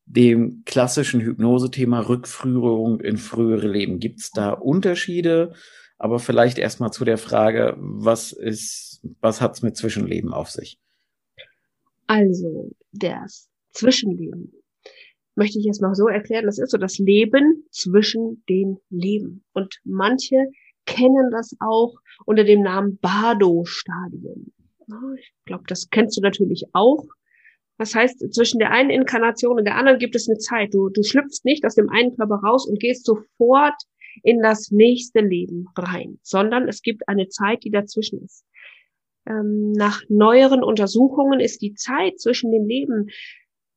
[0.07, 3.99] dem klassischen Hypnose-Thema Rückführung in frühere Leben.
[3.99, 5.53] Gibt es da Unterschiede?
[5.99, 10.79] Aber vielleicht erstmal zu der Frage, was ist, was hat's mit Zwischenleben auf sich?
[12.07, 14.53] Also, das Zwischenleben
[15.35, 19.45] möchte ich erstmal so erklären, das ist so das Leben zwischen den Leben.
[19.53, 20.37] Und manche
[20.87, 24.53] kennen das auch unter dem Namen Bardo-Stadium.
[25.19, 27.05] Ich glaube, das kennst du natürlich auch.
[27.79, 30.73] Das heißt, zwischen der einen Inkarnation und der anderen gibt es eine Zeit.
[30.73, 33.75] Du, du schlüpfst nicht aus dem einen Körper raus und gehst sofort
[34.23, 38.45] in das nächste Leben rein, sondern es gibt eine Zeit, die dazwischen ist.
[39.29, 43.11] Ähm, nach neueren Untersuchungen ist die Zeit zwischen den Leben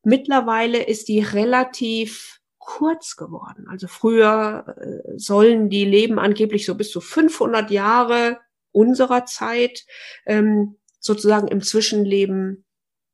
[0.02, 3.66] mittlerweile ist die relativ kurz geworden.
[3.68, 8.38] Also früher äh, sollen die Leben angeblich so bis zu 500 Jahre
[8.72, 9.84] unserer Zeit
[10.26, 12.64] ähm, sozusagen im Zwischenleben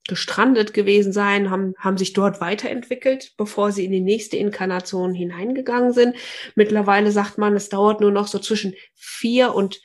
[0.08, 5.92] gestrandet gewesen sein, haben, haben sich dort weiterentwickelt, bevor sie in die nächste Inkarnation hineingegangen
[5.92, 6.16] sind.
[6.54, 9.80] Mittlerweile sagt man, es dauert nur noch so zwischen vier und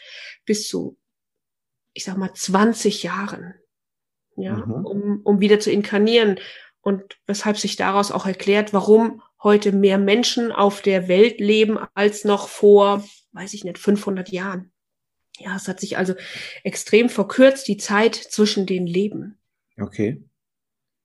[0.45, 0.97] bis zu,
[1.93, 3.55] ich sag mal, 20 Jahren,
[4.36, 4.86] ja, mhm.
[4.86, 6.39] um, um wieder zu inkarnieren.
[6.81, 12.25] Und weshalb sich daraus auch erklärt, warum heute mehr Menschen auf der Welt leben als
[12.25, 13.03] noch vor,
[13.34, 14.71] weiß ich nicht, 500 Jahren.
[15.39, 16.13] Ja, es hat sich also
[16.63, 19.40] extrem verkürzt, die Zeit zwischen den Leben.
[19.82, 20.24] Okay.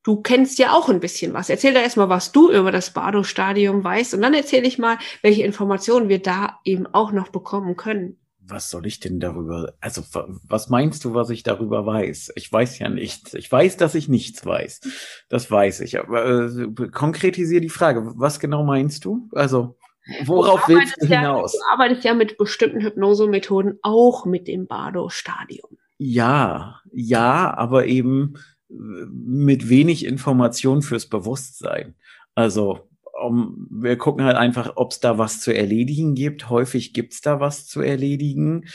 [0.04, 1.50] Du kennst ja auch ein bisschen was.
[1.50, 5.42] Erzähl da erstmal, was du über das Bardo-Stadium weißt und dann erzähle ich mal, welche
[5.42, 8.16] Informationen wir da eben auch noch bekommen können.
[8.48, 9.74] Was soll ich denn darüber?
[9.80, 10.02] Also,
[10.46, 12.34] was meinst du, was ich darüber weiß?
[12.36, 13.34] Ich weiß ja nichts.
[13.34, 14.82] Ich weiß, dass ich nichts weiß.
[15.28, 15.98] Das weiß ich.
[15.98, 18.12] Aber äh, konkretisier die Frage.
[18.14, 19.28] Was genau meinst du?
[19.32, 19.76] Also,
[20.24, 21.54] worauf willst du hinaus?
[21.54, 25.78] Ja, du arbeitest ja mit bestimmten Hypnosemethoden auch mit dem Bardo-Stadium.
[25.98, 28.34] Ja, ja, aber eben
[28.68, 31.94] mit wenig Information fürs Bewusstsein.
[32.34, 32.88] Also
[33.22, 36.50] um, wir gucken halt einfach, ob es da was zu erledigen gibt.
[36.50, 38.66] Häufig gibt's da was zu erledigen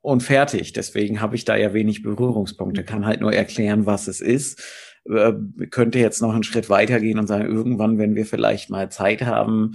[0.00, 0.72] und fertig.
[0.72, 4.62] Deswegen habe ich da ja wenig Berührungspunkte, kann halt nur erklären, was es ist.
[5.08, 5.32] Äh,
[5.70, 9.72] könnte jetzt noch einen Schritt weitergehen und sagen, irgendwann, wenn wir vielleicht mal Zeit haben,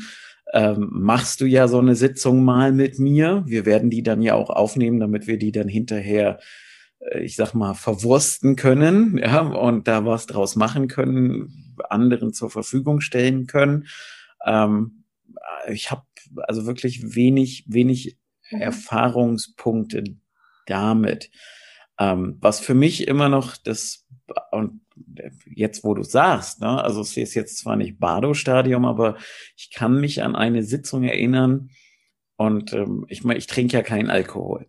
[0.53, 3.43] ähm, machst du ja so eine Sitzung mal mit mir.
[3.47, 6.39] Wir werden die dann ja auch aufnehmen, damit wir die dann hinterher
[7.21, 13.01] ich sag mal, verwursten können, ja, und da was draus machen können, anderen zur Verfügung
[13.01, 13.87] stellen können.
[14.45, 15.03] Ähm,
[15.67, 16.03] ich habe
[16.47, 18.17] also wirklich wenig, wenig
[18.51, 18.61] mhm.
[18.61, 20.03] Erfahrungspunkte
[20.65, 21.31] damit.
[21.99, 24.05] Ähm, was für mich immer noch das,
[24.51, 24.81] und
[25.45, 29.17] jetzt wo du sagst, ne, also es ist jetzt zwar nicht Bardo-Stadium, aber
[29.55, 31.69] ich kann mich an eine Sitzung erinnern
[32.35, 34.67] und ähm, ich meine, ich trinke ja keinen Alkohol.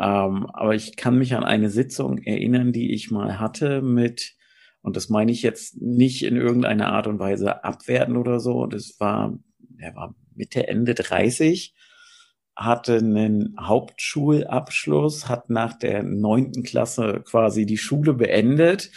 [0.00, 4.34] Ähm, aber ich kann mich an eine Sitzung erinnern, die ich mal hatte mit,
[4.80, 8.64] und das meine ich jetzt nicht in irgendeiner Art und Weise abwerten oder so.
[8.64, 9.38] Das war,
[9.76, 11.74] er war Mitte, Ende 30,
[12.56, 18.90] hatte einen Hauptschulabschluss, hat nach der neunten Klasse quasi die Schule beendet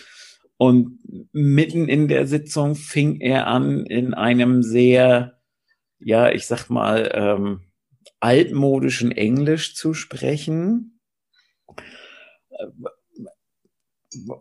[0.56, 1.00] und
[1.34, 5.38] mitten in der Sitzung fing er an, in einem sehr,
[6.00, 7.60] ja, ich sag mal, ähm,
[8.22, 10.93] altmodischen Englisch zu sprechen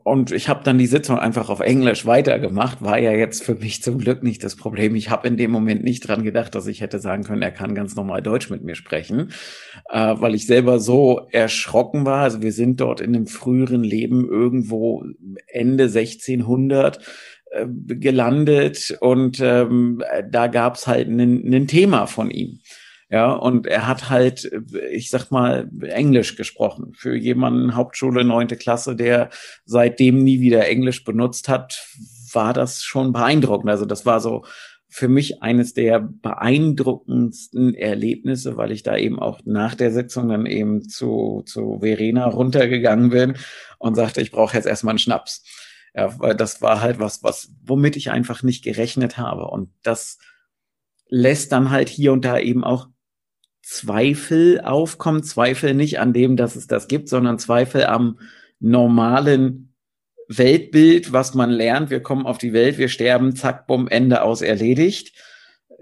[0.04, 2.82] und ich habe dann die Sitzung einfach auf Englisch weitergemacht.
[2.82, 4.94] War ja jetzt für mich zum Glück nicht das Problem.
[4.94, 7.74] Ich habe in dem Moment nicht dran gedacht, dass ich hätte sagen können, er kann
[7.74, 9.32] ganz normal Deutsch mit mir sprechen,
[9.90, 12.22] äh, weil ich selber so erschrocken war.
[12.22, 15.04] Also wir sind dort in einem früheren Leben irgendwo
[15.46, 16.98] Ende 1600
[17.50, 22.60] äh, gelandet und ähm, da gab's halt ein Thema von ihm.
[23.12, 24.50] Ja, und er hat halt,
[24.90, 26.94] ich sag mal, Englisch gesprochen.
[26.94, 29.28] Für jemanden Hauptschule, neunte Klasse, der
[29.66, 31.86] seitdem nie wieder Englisch benutzt hat,
[32.32, 33.68] war das schon beeindruckend.
[33.68, 34.46] Also das war so
[34.88, 40.46] für mich eines der beeindruckendsten Erlebnisse, weil ich da eben auch nach der Sitzung dann
[40.46, 43.36] eben zu, zu Verena runtergegangen bin
[43.78, 45.44] und sagte, ich brauche jetzt erstmal einen Schnaps.
[45.94, 49.48] Ja, weil das war halt was, was, womit ich einfach nicht gerechnet habe.
[49.48, 50.16] Und das
[51.10, 52.88] lässt dann halt hier und da eben auch
[53.62, 55.22] Zweifel aufkommen.
[55.22, 58.18] Zweifel nicht an dem, dass es das gibt, sondern Zweifel am
[58.60, 59.74] normalen
[60.28, 61.90] Weltbild, was man lernt.
[61.90, 65.14] Wir kommen auf die Welt, wir sterben, zack, bumm, Ende aus, erledigt.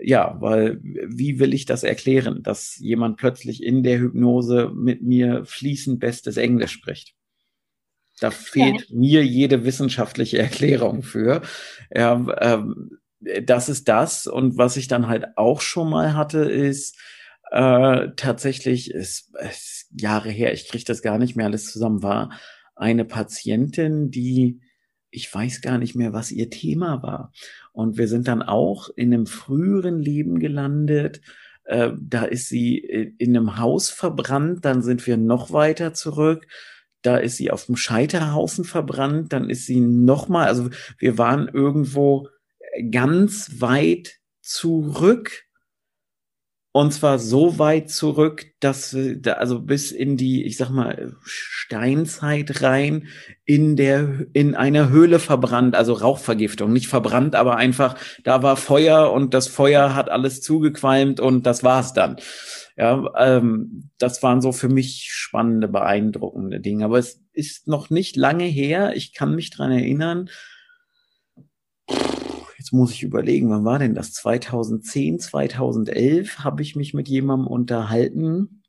[0.03, 5.45] Ja, weil wie will ich das erklären, dass jemand plötzlich in der Hypnose mit mir
[5.45, 7.15] fließend bestes Englisch spricht?
[8.21, 8.97] Da fehlt ja.
[8.97, 11.43] mir jede wissenschaftliche Erklärung für.
[11.95, 12.99] Ja, ähm,
[13.43, 14.27] das ist das.
[14.27, 16.99] Und was ich dann halt auch schon mal hatte, ist,
[17.51, 22.31] äh, tatsächlich ist, ist Jahre her, ich kriege das gar nicht mehr alles zusammen, war
[22.77, 24.61] eine Patientin, die
[25.11, 27.33] ich weiß gar nicht mehr, was ihr Thema war.
[27.73, 31.21] Und wir sind dann auch in einem früheren Leben gelandet.
[31.65, 36.47] Äh, da ist sie in einem Haus verbrannt, dann sind wir noch weiter zurück.
[37.03, 41.49] Da ist sie auf dem Scheiterhaufen verbrannt, dann ist sie noch mal, also wir waren
[41.49, 42.29] irgendwo
[42.91, 45.45] ganz weit zurück
[46.73, 53.09] und zwar so weit zurück, dass also bis in die, ich sag mal, Steinzeit rein,
[53.45, 59.13] in der, in einer Höhle verbrannt, also Rauchvergiftung, nicht verbrannt, aber einfach, da war Feuer
[59.13, 62.17] und das Feuer hat alles zugequalmt und das war's dann.
[62.77, 66.85] Ja, ähm, das waren so für mich spannende, beeindruckende Dinge.
[66.85, 68.93] Aber es ist noch nicht lange her.
[68.95, 70.31] Ich kann mich dran erinnern
[72.71, 74.13] jetzt muss ich überlegen, wann war denn das?
[74.13, 78.63] 2010, 2011 habe ich mich mit jemandem unterhalten,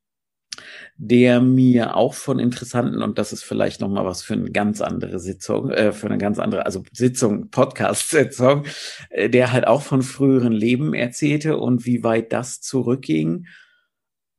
[0.97, 5.19] der mir auch von interessanten, und das ist vielleicht nochmal was für eine ganz andere
[5.19, 8.65] Sitzung, äh, für eine ganz andere, also Sitzung, Podcast-Sitzung,
[9.11, 13.45] äh, der halt auch von früheren Leben erzählte und wie weit das zurückging.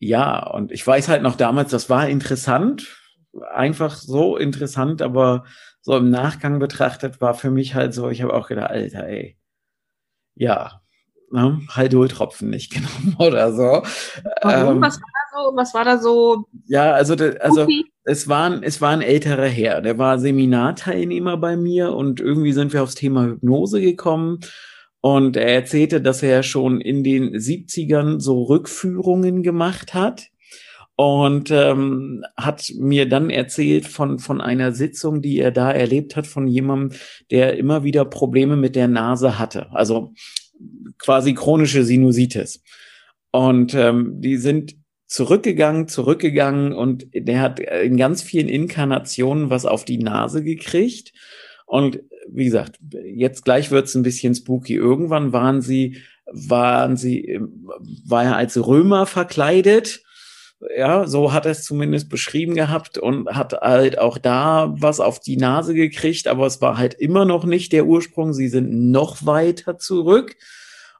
[0.01, 2.97] Ja, und ich weiß halt noch damals, das war interessant,
[3.55, 5.45] einfach so interessant, aber
[5.83, 9.37] so im Nachgang betrachtet war für mich halt so, ich habe auch gedacht, Alter, ey,
[10.35, 10.81] ja,
[11.31, 13.83] ne, Haldol-Tropfen nicht genommen oder so.
[14.43, 14.77] Warum?
[14.77, 15.57] Ähm, was war da so?
[15.57, 16.45] Was war da so?
[16.67, 17.67] Ja, also, de, also
[18.05, 22.53] es war, ein, es war ein älterer Herr, der war Seminarteilnehmer bei mir und irgendwie
[22.53, 24.41] sind wir aufs Thema Hypnose gekommen.
[25.05, 30.29] Und er erzählte, dass er schon in den 70ern so Rückführungen gemacht hat
[31.03, 36.27] und ähm, hat mir dann erzählt von von einer Sitzung, die er da erlebt hat
[36.27, 36.99] von jemandem,
[37.31, 40.13] der immer wieder Probleme mit der Nase hatte, also
[40.99, 42.63] quasi chronische Sinusitis.
[43.31, 49.85] Und ähm, die sind zurückgegangen, zurückgegangen und der hat in ganz vielen Inkarnationen was auf
[49.85, 51.13] die Nase gekriegt.
[51.67, 54.75] Und wie gesagt, jetzt gleich wird's ein bisschen spooky.
[54.75, 57.41] Irgendwann waren sie, waren sie,
[58.07, 60.03] war er als Römer verkleidet
[60.77, 65.21] ja, so hat er es zumindest beschrieben gehabt und hat halt auch da was auf
[65.21, 68.33] die Nase gekriegt, aber es war halt immer noch nicht der Ursprung.
[68.33, 70.37] Sie sind noch weiter zurück.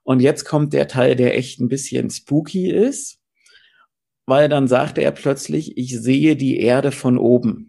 [0.05, 3.21] Und jetzt kommt der Teil, der echt ein bisschen spooky ist,
[4.27, 7.69] weil dann sagte er plötzlich, ich sehe die Erde von oben.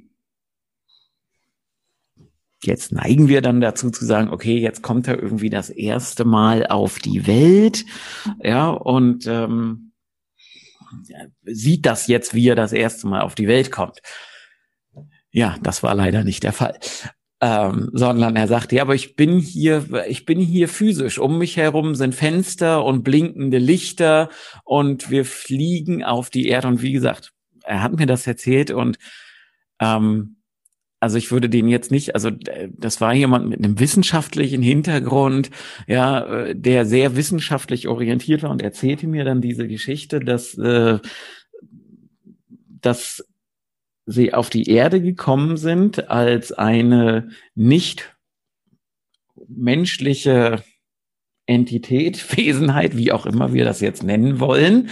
[2.63, 6.65] Jetzt neigen wir dann dazu zu sagen, okay, jetzt kommt er irgendwie das erste Mal
[6.65, 7.86] auf die Welt,
[8.41, 9.83] ja, und ähm,
[11.43, 13.99] sieht das jetzt, wie er das erste Mal auf die Welt kommt.
[15.32, 16.79] Ja, das war leider nicht der Fall.
[17.41, 21.19] Ähm, sondern er sagte, ja, aber ich bin hier, ich bin hier physisch.
[21.19, 24.29] Um mich herum sind Fenster und blinkende Lichter
[24.63, 26.69] und wir fliegen auf die Erde.
[26.69, 28.97] Und wie gesagt, er hat mir das erzählt und
[29.79, 30.38] ähm,
[31.04, 35.50] also ich würde den jetzt nicht, also das war jemand mit einem wissenschaftlichen Hintergrund,
[35.86, 41.00] ja, äh, der sehr wissenschaftlich orientiert war und erzählte mir dann diese Geschichte, dass, äh,
[42.80, 43.28] dass
[44.06, 48.16] sie auf die Erde gekommen sind als eine nicht
[49.50, 50.63] menschliche
[51.46, 54.89] Entität, Wesenheit, wie auch immer wir das jetzt nennen wollen.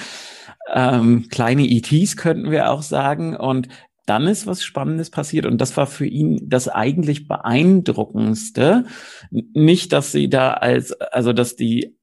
[0.74, 3.38] Ähm, kleine ETs könnten wir auch sagen.
[3.38, 3.70] Und
[4.06, 8.86] dann ist was Spannendes passiert und das war für ihn das eigentlich beeindruckendste.
[9.30, 11.96] Nicht, dass sie da als, also dass die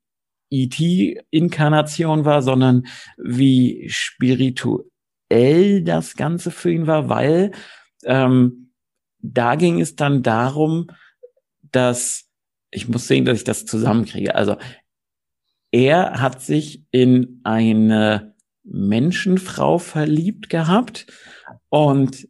[0.50, 2.87] ET-Inkarnation war, sondern
[3.18, 4.82] wie spirituell
[5.84, 7.52] das Ganze für ihn war, weil
[8.04, 8.72] ähm,
[9.20, 10.87] da ging es dann darum,
[11.70, 12.28] dass
[12.70, 14.34] ich muss sehen, dass ich das zusammenkriege.
[14.34, 14.56] Also
[15.70, 21.06] er hat sich in eine Menschenfrau verliebt gehabt
[21.68, 22.28] und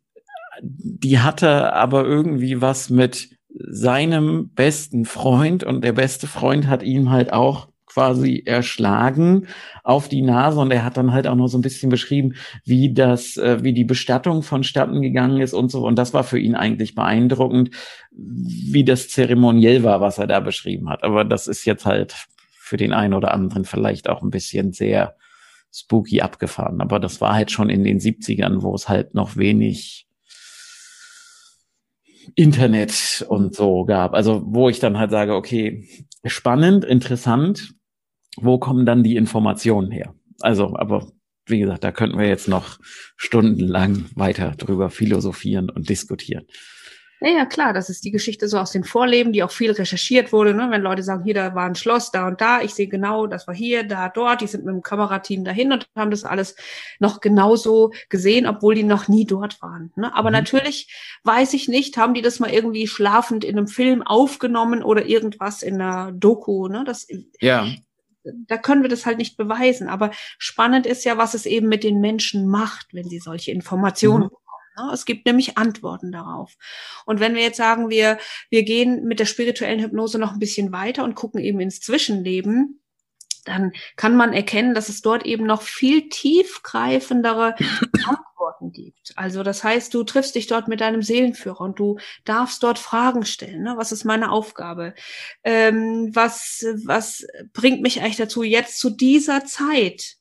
[0.60, 7.10] die hatte aber irgendwie was mit seinem besten Freund und der beste Freund hat ihn
[7.10, 9.48] halt auch quasi erschlagen
[9.82, 12.92] auf die Nase und er hat dann halt auch noch so ein bisschen beschrieben, wie
[12.92, 15.86] das, äh, wie die Bestattung vonstatten gegangen ist und so.
[15.86, 17.70] Und das war für ihn eigentlich beeindruckend,
[18.12, 21.02] wie das zeremoniell war, was er da beschrieben hat.
[21.02, 22.14] Aber das ist jetzt halt
[22.58, 25.16] für den einen oder anderen vielleicht auch ein bisschen sehr
[25.72, 26.80] spooky abgefahren.
[26.80, 30.08] Aber das war halt schon in den 70ern, wo es halt noch wenig
[32.34, 34.14] Internet und so gab.
[34.14, 35.88] Also wo ich dann halt sage, okay,
[36.24, 37.74] spannend, interessant.
[38.36, 40.14] Wo kommen dann die Informationen her?
[40.40, 41.10] Also, aber
[41.46, 42.78] wie gesagt, da könnten wir jetzt noch
[43.16, 46.46] stundenlang weiter drüber philosophieren und diskutieren.
[47.20, 50.32] Ja, ja, klar, das ist die Geschichte so aus den Vorleben, die auch viel recherchiert
[50.32, 50.68] wurde, ne?
[50.70, 53.48] wenn Leute sagen, hier, da war ein Schloss, da und da, ich sehe genau, das
[53.48, 56.54] war hier, da, dort, die sind mit dem Kamerateam dahin und haben das alles
[57.00, 59.92] noch genauso gesehen, obwohl die noch nie dort waren.
[59.96, 60.14] Ne?
[60.14, 60.34] Aber mhm.
[60.34, 65.06] natürlich weiß ich nicht, haben die das mal irgendwie schlafend in einem Film aufgenommen oder
[65.06, 66.84] irgendwas in einer Doku, ne?
[66.84, 67.08] Das,
[67.40, 67.66] ja
[68.46, 69.88] da können wir das halt nicht beweisen.
[69.88, 74.24] Aber spannend ist ja, was es eben mit den Menschen macht, wenn sie solche Informationen
[74.24, 74.36] mhm.
[74.78, 74.90] Ne?
[74.92, 76.56] Es gibt nämlich Antworten darauf.
[77.04, 78.18] Und wenn wir jetzt sagen, wir,
[78.50, 82.80] wir gehen mit der spirituellen Hypnose noch ein bisschen weiter und gucken eben ins Zwischenleben,
[83.44, 87.54] dann kann man erkennen, dass es dort eben noch viel tiefgreifendere
[88.06, 89.12] Antworten gibt.
[89.16, 93.24] Also das heißt, du triffst dich dort mit deinem Seelenführer und du darfst dort Fragen
[93.24, 93.62] stellen.
[93.62, 93.74] Ne?
[93.76, 94.94] Was ist meine Aufgabe?
[95.44, 100.17] Ähm, was, was bringt mich eigentlich dazu, jetzt zu dieser Zeit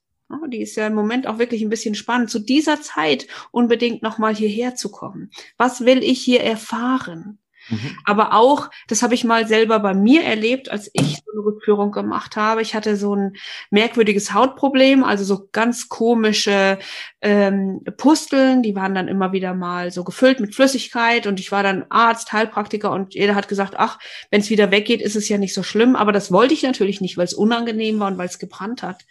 [0.47, 4.35] die ist ja im Moment auch wirklich ein bisschen spannend, zu dieser Zeit unbedingt nochmal
[4.35, 5.31] hierher zu kommen.
[5.57, 7.39] Was will ich hier erfahren?
[7.69, 7.97] Mhm.
[8.05, 11.91] Aber auch, das habe ich mal selber bei mir erlebt, als ich so eine Rückführung
[11.91, 12.61] gemacht habe.
[12.61, 13.35] Ich hatte so ein
[13.71, 16.79] merkwürdiges Hautproblem, also so ganz komische
[17.21, 21.63] ähm, Pusteln, die waren dann immer wieder mal so gefüllt mit Flüssigkeit und ich war
[21.63, 23.99] dann Arzt, Heilpraktiker und jeder hat gesagt, ach,
[24.31, 25.95] wenn es wieder weggeht, ist es ja nicht so schlimm.
[25.95, 29.05] Aber das wollte ich natürlich nicht, weil es unangenehm war und weil es gebrannt hat.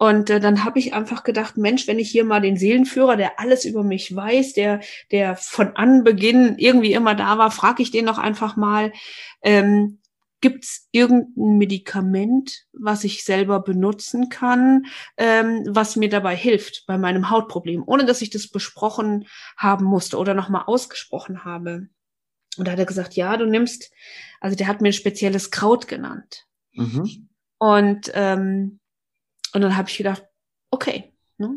[0.00, 3.38] Und äh, dann habe ich einfach gedacht, Mensch, wenn ich hier mal den Seelenführer, der
[3.38, 8.06] alles über mich weiß, der, der von Anbeginn irgendwie immer da war, frage ich den
[8.06, 8.92] doch einfach mal,
[9.42, 9.98] ähm,
[10.42, 14.86] Gibt es irgendein Medikament, was ich selber benutzen kann,
[15.18, 19.26] ähm, was mir dabei hilft bei meinem Hautproblem, ohne dass ich das besprochen
[19.58, 21.88] haben musste oder nochmal ausgesprochen habe?
[22.56, 23.92] Und da hat er gesagt, ja, du nimmst,
[24.40, 26.46] also der hat mir ein spezielles Kraut genannt.
[26.72, 27.28] Mhm.
[27.58, 28.79] Und ähm,
[29.52, 30.24] und dann habe ich gedacht,
[30.70, 31.54] okay, ne?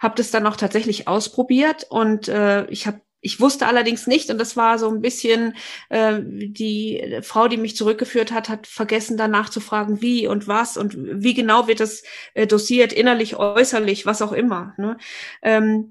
[0.00, 4.38] habe das dann auch tatsächlich ausprobiert und äh, ich habe ich wusste allerdings nicht, und
[4.38, 5.54] das war so ein bisschen,
[5.88, 10.76] äh, die Frau, die mich zurückgeführt hat, hat vergessen danach zu fragen, wie und was
[10.76, 14.74] und wie genau wird das äh, dosiert, innerlich, äußerlich, was auch immer.
[14.78, 14.98] Ne?
[15.42, 15.90] Ähm,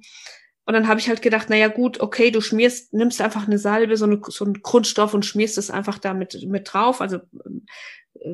[0.66, 3.96] und dann habe ich halt gedacht, naja gut, okay, du schmierst, nimmst einfach eine Salbe,
[3.96, 7.00] so, eine, so einen Grundstoff und schmierst es einfach da mit, mit drauf.
[7.00, 7.20] Also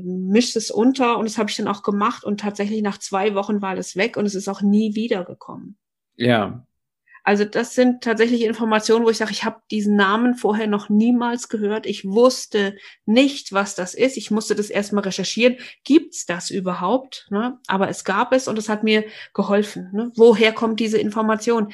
[0.03, 3.61] mischt es unter und das habe ich dann auch gemacht und tatsächlich nach zwei Wochen
[3.61, 5.77] war das weg und es ist auch nie wiedergekommen.
[6.15, 6.65] Ja.
[7.25, 11.47] Also das sind tatsächlich Informationen, wo ich sage, ich habe diesen Namen vorher noch niemals
[11.47, 11.85] gehört.
[11.85, 12.75] Ich wusste
[13.05, 14.17] nicht, was das ist.
[14.17, 15.55] Ich musste das erstmal recherchieren.
[15.85, 17.27] Gibt's das überhaupt?
[17.29, 17.59] Ne?
[17.67, 19.89] Aber es gab es und es hat mir geholfen.
[19.93, 20.11] Ne?
[20.15, 21.71] Woher kommt diese Information?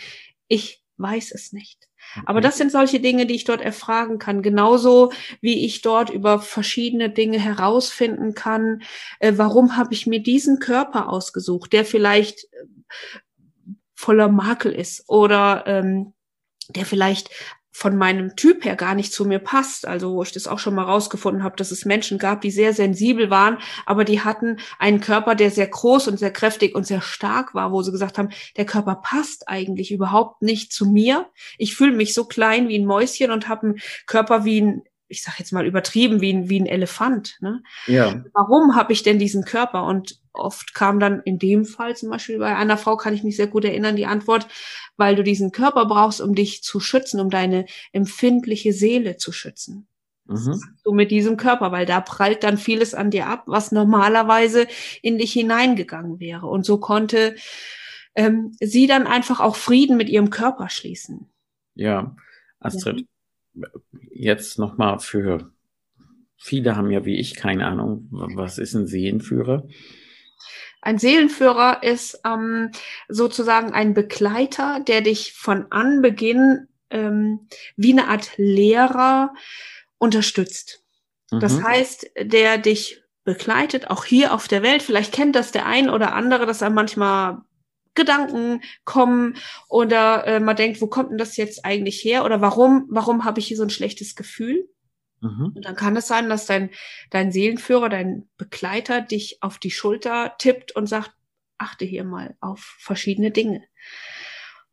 [0.47, 1.88] Ich weiß es nicht.
[2.25, 4.41] Aber das sind solche Dinge, die ich dort erfragen kann.
[4.41, 8.81] Genauso wie ich dort über verschiedene Dinge herausfinden kann,
[9.19, 12.65] äh, warum habe ich mir diesen Körper ausgesucht, der vielleicht äh,
[13.95, 16.13] voller Makel ist oder ähm,
[16.69, 17.29] der vielleicht
[17.79, 19.87] von meinem Typ her gar nicht zu mir passt.
[19.87, 22.73] Also wo ich das auch schon mal rausgefunden habe, dass es Menschen gab, die sehr
[22.73, 26.99] sensibel waren, aber die hatten einen Körper, der sehr groß und sehr kräftig und sehr
[26.99, 31.29] stark war, wo sie gesagt haben, der Körper passt eigentlich überhaupt nicht zu mir.
[31.57, 35.23] Ich fühle mich so klein wie ein Mäuschen und habe einen Körper wie ein ich
[35.23, 37.37] sage jetzt mal übertrieben, wie ein, wie ein Elefant.
[37.41, 37.61] Ne?
[37.87, 38.23] Ja.
[38.33, 39.83] Warum habe ich denn diesen Körper?
[39.83, 43.35] Und oft kam dann in dem Fall zum Beispiel bei einer Frau, kann ich mich
[43.35, 44.47] sehr gut erinnern, die Antwort,
[44.97, 49.87] weil du diesen Körper brauchst, um dich zu schützen, um deine empfindliche Seele zu schützen.
[50.27, 50.61] Mhm.
[50.83, 54.67] So mit diesem Körper, weil da prallt dann vieles an dir ab, was normalerweise
[55.01, 56.45] in dich hineingegangen wäre.
[56.45, 57.35] Und so konnte
[58.13, 61.27] ähm, sie dann einfach auch Frieden mit ihrem Körper schließen.
[61.73, 62.15] Ja,
[62.59, 63.05] Astrid, ja.
[64.11, 65.51] Jetzt nochmal für
[66.37, 69.67] viele haben ja wie ich keine Ahnung, was ist ein Seelenführer?
[70.81, 72.71] Ein Seelenführer ist ähm,
[73.09, 79.33] sozusagen ein Begleiter, der dich von Anbeginn ähm, wie eine Art Lehrer
[79.97, 80.83] unterstützt.
[81.31, 81.41] Mhm.
[81.41, 84.81] Das heißt, der dich begleitet, auch hier auf der Welt.
[84.81, 87.41] Vielleicht kennt das der ein oder andere, dass er manchmal
[87.99, 89.35] Gedanken kommen
[89.67, 93.39] oder äh, man denkt, wo kommt denn das jetzt eigentlich her oder warum, warum habe
[93.39, 94.67] ich hier so ein schlechtes Gefühl?
[95.21, 95.51] Mhm.
[95.55, 96.69] Und dann kann es sein, dass dein,
[97.09, 101.11] dein Seelenführer, dein Begleiter dich auf die Schulter tippt und sagt,
[101.57, 103.63] achte hier mal auf verschiedene Dinge.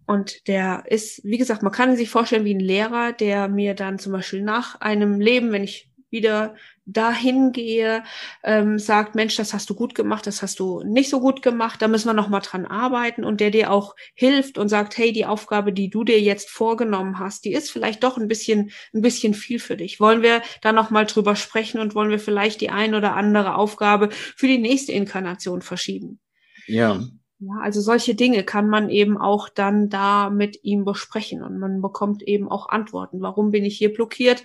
[0.06, 3.98] Und der ist, wie gesagt, man kann sich vorstellen wie ein Lehrer, der mir dann
[3.98, 6.54] zum Beispiel nach einem Leben, wenn ich wieder
[6.84, 8.04] dahin gehe,
[8.44, 11.82] ähm, sagt, Mensch, das hast du gut gemacht, das hast du nicht so gut gemacht,
[11.82, 15.26] da müssen wir noch dran arbeiten und der dir auch hilft und sagt, hey, die
[15.26, 19.34] Aufgabe, die du dir jetzt vorgenommen hast, die ist vielleicht doch ein bisschen, ein bisschen
[19.34, 19.98] viel für dich.
[20.00, 24.10] Wollen wir da noch drüber sprechen und wollen wir vielleicht die ein oder andere Aufgabe
[24.10, 26.20] für die nächste Inkarnation verschieben?
[26.66, 27.00] Ja.
[27.38, 31.82] Ja, also solche Dinge kann man eben auch dann da mit ihm besprechen und man
[31.82, 33.20] bekommt eben auch Antworten.
[33.20, 34.42] Warum bin ich hier blockiert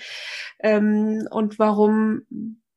[0.60, 2.24] ähm, und warum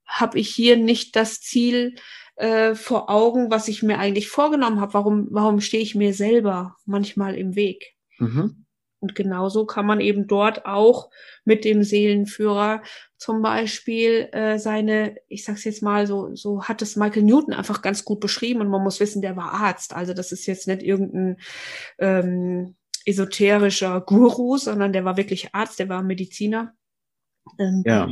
[0.07, 1.97] habe ich hier nicht das Ziel
[2.37, 4.95] äh, vor Augen, was ich mir eigentlich vorgenommen habe?
[4.95, 7.97] Warum, warum stehe ich mir selber manchmal im Weg?
[8.19, 8.64] Mhm.
[9.05, 11.11] Und genauso kann man eben dort auch
[11.45, 12.83] mit dem Seelenführer
[13.19, 17.83] zum Beispiel äh, seine, ich sag's jetzt mal so, so hat es Michael Newton einfach
[17.83, 19.95] ganz gut beschrieben und man muss wissen, der war Arzt.
[19.95, 21.37] Also das ist jetzt nicht irgendein
[21.99, 26.73] ähm, esoterischer Guru, sondern der war wirklich Arzt, der war Mediziner.
[27.59, 28.09] Ähm, ja.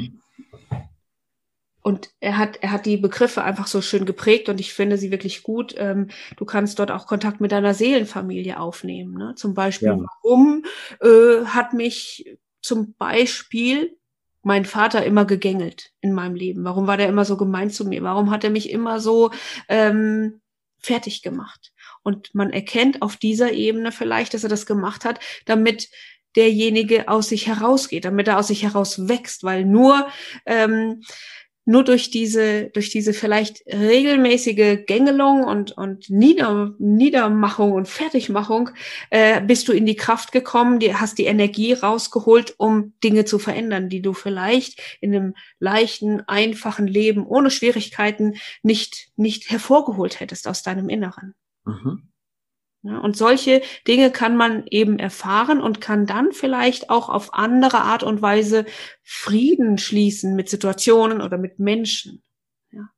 [1.83, 5.11] Und er hat, er hat die Begriffe einfach so schön geprägt und ich finde sie
[5.11, 5.75] wirklich gut.
[5.77, 9.15] Ähm, du kannst dort auch Kontakt mit deiner Seelenfamilie aufnehmen.
[9.15, 9.35] Ne?
[9.37, 9.99] Zum Beispiel, ja.
[10.23, 10.65] warum
[11.01, 13.97] äh, hat mich zum Beispiel
[14.43, 16.65] mein Vater immer gegängelt in meinem Leben?
[16.65, 18.03] Warum war der immer so gemein zu mir?
[18.03, 19.33] Warum hat er mich immer so
[19.69, 20.41] ähm,
[20.79, 21.73] fertig gemacht?
[22.05, 25.89] Und man erkennt auf dieser Ebene vielleicht, dass er das gemacht hat, damit
[26.37, 30.07] derjenige aus sich herausgeht, damit er aus sich heraus wächst, weil nur
[30.47, 31.03] ähm,
[31.65, 38.71] nur durch diese, durch diese vielleicht regelmäßige Gängelung und, und Nieder, Niedermachung und Fertigmachung
[39.11, 43.39] äh, bist du in die Kraft gekommen, die, hast die Energie rausgeholt, um Dinge zu
[43.39, 50.49] verändern, die du vielleicht in einem leichten, einfachen Leben ohne Schwierigkeiten nicht, nicht hervorgeholt hättest
[50.49, 51.35] aus deinem Inneren.
[51.65, 52.12] Mhm.
[52.85, 57.83] Ja, und solche Dinge kann man eben erfahren und kann dann vielleicht auch auf andere
[57.83, 58.67] Art und Weise
[59.05, 62.25] Frieden schließen mit Situationen oder mit Menschen.
[62.73, 62.91] Ja.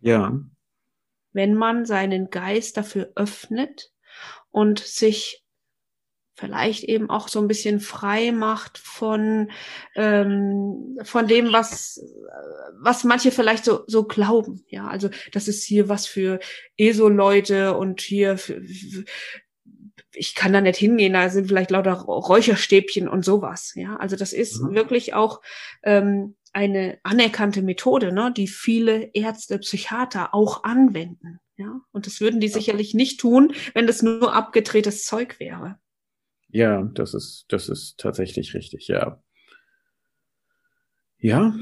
[0.00, 0.40] ja.
[1.32, 3.90] Wenn man seinen Geist dafür öffnet
[4.50, 5.44] und sich
[6.38, 9.50] vielleicht eben auch so ein bisschen frei macht von
[9.96, 12.00] ähm, von dem was
[12.80, 14.64] was manche vielleicht so so glauben.
[14.68, 16.38] Ja also das ist hier was für
[16.76, 18.62] ESO-Leute und hier für,
[20.14, 23.72] ich kann da nicht hingehen da sind vielleicht lauter Räucherstäbchen und sowas.
[23.74, 24.74] Ja also das ist mhm.
[24.74, 25.42] wirklich auch
[25.82, 31.40] ähm, eine anerkannte Methode ne die viele Ärzte Psychiater auch anwenden.
[31.56, 35.80] Ja und das würden die sicherlich nicht tun wenn das nur abgedrehtes Zeug wäre
[36.48, 39.22] ja, das ist, das ist tatsächlich richtig, ja.
[41.18, 41.54] Ja,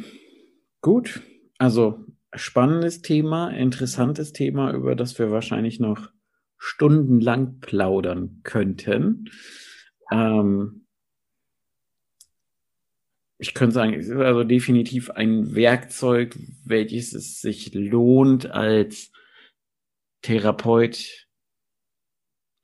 [0.80, 1.22] gut.
[1.58, 6.10] Also spannendes Thema, interessantes Thema, über das wir wahrscheinlich noch
[6.58, 9.30] stundenlang plaudern könnten.
[10.10, 10.86] Ähm,
[13.38, 19.10] ich könnte sagen, es ist also definitiv ein Werkzeug, welches es sich lohnt, als
[20.22, 21.25] Therapeut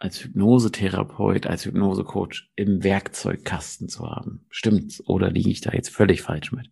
[0.02, 4.44] als Hypnosetherapeut, als Hypnosecoach im Werkzeugkasten zu haben.
[4.50, 5.00] Stimmt's?
[5.06, 6.66] Oder liege ich da jetzt völlig falsch mit?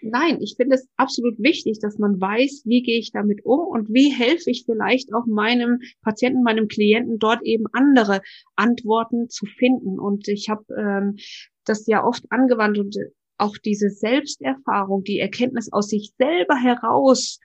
[0.00, 3.88] Nein, ich finde es absolut wichtig, dass man weiß, wie gehe ich damit um und
[3.90, 8.20] wie helfe ich vielleicht auch meinem Patienten, meinem Klienten dort eben andere
[8.56, 10.00] Antworten zu finden.
[10.00, 11.18] Und ich habe ähm,
[11.64, 12.96] das ja oft angewandt und
[13.38, 17.38] auch diese Selbsterfahrung, die Erkenntnis aus sich selber heraus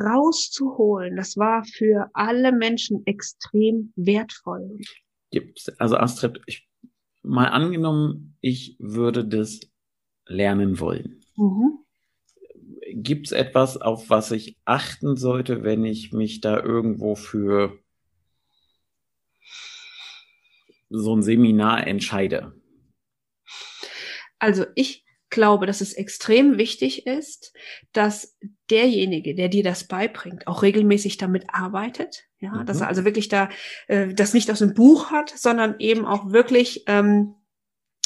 [0.00, 4.80] rauszuholen, das war für alle Menschen extrem wertvoll.
[5.78, 6.68] Also Astrid, ich,
[7.22, 9.60] mal angenommen, ich würde das
[10.26, 11.20] lernen wollen.
[11.36, 11.78] Mhm.
[12.92, 17.78] Gibt es etwas, auf was ich achten sollte, wenn ich mich da irgendwo für
[20.88, 22.52] so ein Seminar entscheide?
[24.40, 27.52] Also ich glaube, dass es extrem wichtig ist,
[27.92, 28.36] dass
[28.70, 32.24] derjenige, der dir das beibringt, auch regelmäßig damit arbeitet.
[32.38, 32.66] Ja, mhm.
[32.66, 33.50] dass er also wirklich da
[33.86, 37.34] äh, das nicht aus dem Buch hat, sondern eben auch wirklich ähm,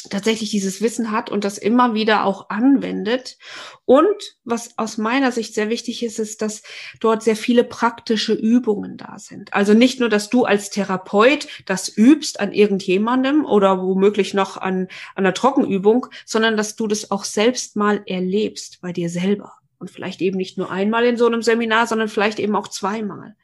[0.09, 3.37] tatsächlich dieses Wissen hat und das immer wieder auch anwendet.
[3.85, 6.63] Und was aus meiner Sicht sehr wichtig ist, ist, dass
[6.99, 9.53] dort sehr viele praktische Übungen da sind.
[9.53, 14.87] Also nicht nur, dass du als Therapeut das übst an irgendjemandem oder womöglich noch an,
[15.15, 19.53] an einer Trockenübung, sondern dass du das auch selbst mal erlebst bei dir selber.
[19.77, 23.35] Und vielleicht eben nicht nur einmal in so einem Seminar, sondern vielleicht eben auch zweimal.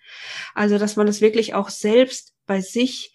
[0.56, 3.14] Also, dass man das wirklich auch selbst bei sich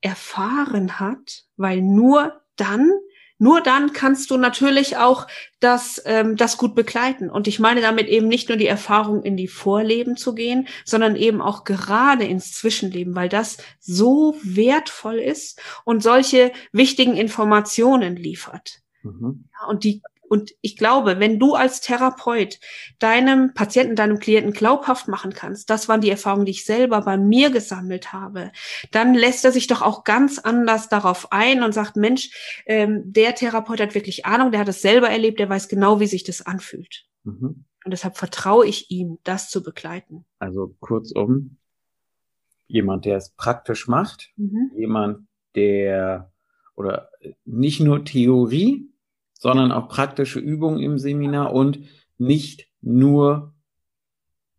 [0.00, 2.90] erfahren hat, weil nur dann,
[3.38, 5.26] nur dann kannst du natürlich auch
[5.60, 7.28] das, ähm, das gut begleiten.
[7.28, 11.16] Und ich meine damit eben nicht nur die Erfahrung in die Vorleben zu gehen, sondern
[11.16, 18.80] eben auch gerade ins Zwischenleben, weil das so wertvoll ist und solche wichtigen Informationen liefert.
[19.02, 19.48] Mhm.
[19.68, 22.58] Und die und ich glaube, wenn du als Therapeut
[22.98, 27.16] deinem Patienten, deinem Klienten glaubhaft machen kannst, das waren die Erfahrungen, die ich selber bei
[27.16, 28.52] mir gesammelt habe,
[28.90, 33.34] dann lässt er sich doch auch ganz anders darauf ein und sagt, Mensch, ähm, der
[33.34, 36.42] Therapeut hat wirklich Ahnung, der hat es selber erlebt, der weiß genau, wie sich das
[36.42, 37.06] anfühlt.
[37.24, 37.64] Mhm.
[37.84, 40.24] Und deshalb vertraue ich ihm, das zu begleiten.
[40.38, 41.58] Also kurzum,
[42.66, 44.72] jemand, der es praktisch macht, mhm.
[44.76, 46.32] jemand, der
[46.74, 47.08] oder
[47.44, 48.90] nicht nur Theorie,
[49.38, 51.80] sondern auch praktische Übungen im Seminar und
[52.18, 53.54] nicht nur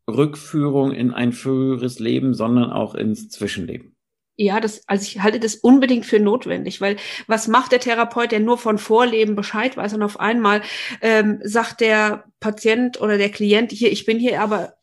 [0.09, 3.97] Rückführung in ein früheres Leben, sondern auch ins Zwischenleben.
[4.39, 8.39] Ja, das, also ich halte das unbedingt für notwendig, weil was macht der Therapeut, der
[8.39, 10.61] nur von Vorleben Bescheid weiß und auf einmal
[11.01, 14.76] ähm, sagt der Patient oder der Klient hier, ich bin hier aber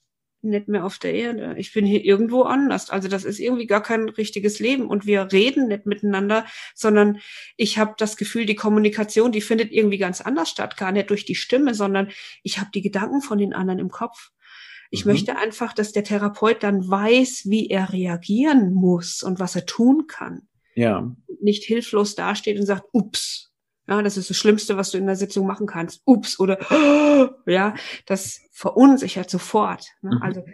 [0.45, 1.55] nicht mehr auf der Erde.
[1.59, 2.90] Ich bin hier irgendwo anders.
[2.90, 7.18] Also das ist irgendwie gar kein richtiges Leben und wir reden nicht miteinander, sondern
[7.57, 11.24] ich habe das Gefühl, die Kommunikation, die findet irgendwie ganz anders statt, gar nicht durch
[11.24, 12.11] die Stimme, sondern
[12.42, 14.30] ich habe die Gedanken von den anderen im Kopf.
[14.90, 15.12] Ich mhm.
[15.12, 20.07] möchte einfach, dass der Therapeut dann weiß, wie er reagieren muss und was er tun
[20.07, 20.42] kann.
[20.74, 21.14] Ja.
[21.40, 23.54] Nicht hilflos dasteht und sagt, ups,
[23.87, 26.03] ja, das ist das Schlimmste, was du in der Sitzung machen kannst.
[26.05, 26.59] Ups oder
[27.47, 27.74] ja,
[28.07, 29.87] das verunsichert sofort.
[30.03, 30.16] Ne?
[30.16, 30.22] Mhm.
[30.22, 30.45] Also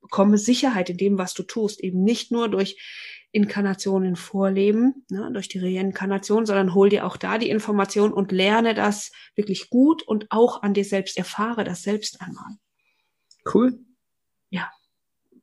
[0.00, 2.76] bekomme Sicherheit in dem, was du tust, eben nicht nur durch
[3.32, 8.74] Inkarnationen vorleben, ne, durch die Reinkarnation, sondern hol dir auch da die Information und lerne
[8.74, 12.52] das wirklich gut und auch an dir selbst erfahre das selbst einmal.
[13.52, 13.80] Cool.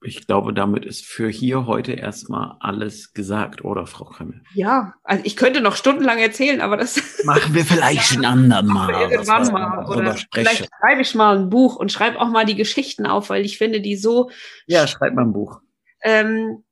[0.03, 4.41] Ich glaube, damit ist für hier heute erstmal alles gesagt, oder Frau Kremmel?
[4.55, 9.11] Ja, also ich könnte noch stundenlang erzählen, aber das machen wir vielleicht ein anderen Mal.
[9.11, 9.85] Irgendwann mal.
[9.85, 13.45] Oder vielleicht schreibe ich mal ein Buch und schreibe auch mal die Geschichten auf, weil
[13.45, 14.31] ich finde die so.
[14.65, 15.61] Ja, schreib mal ein Buch.
[16.01, 16.63] Ähm,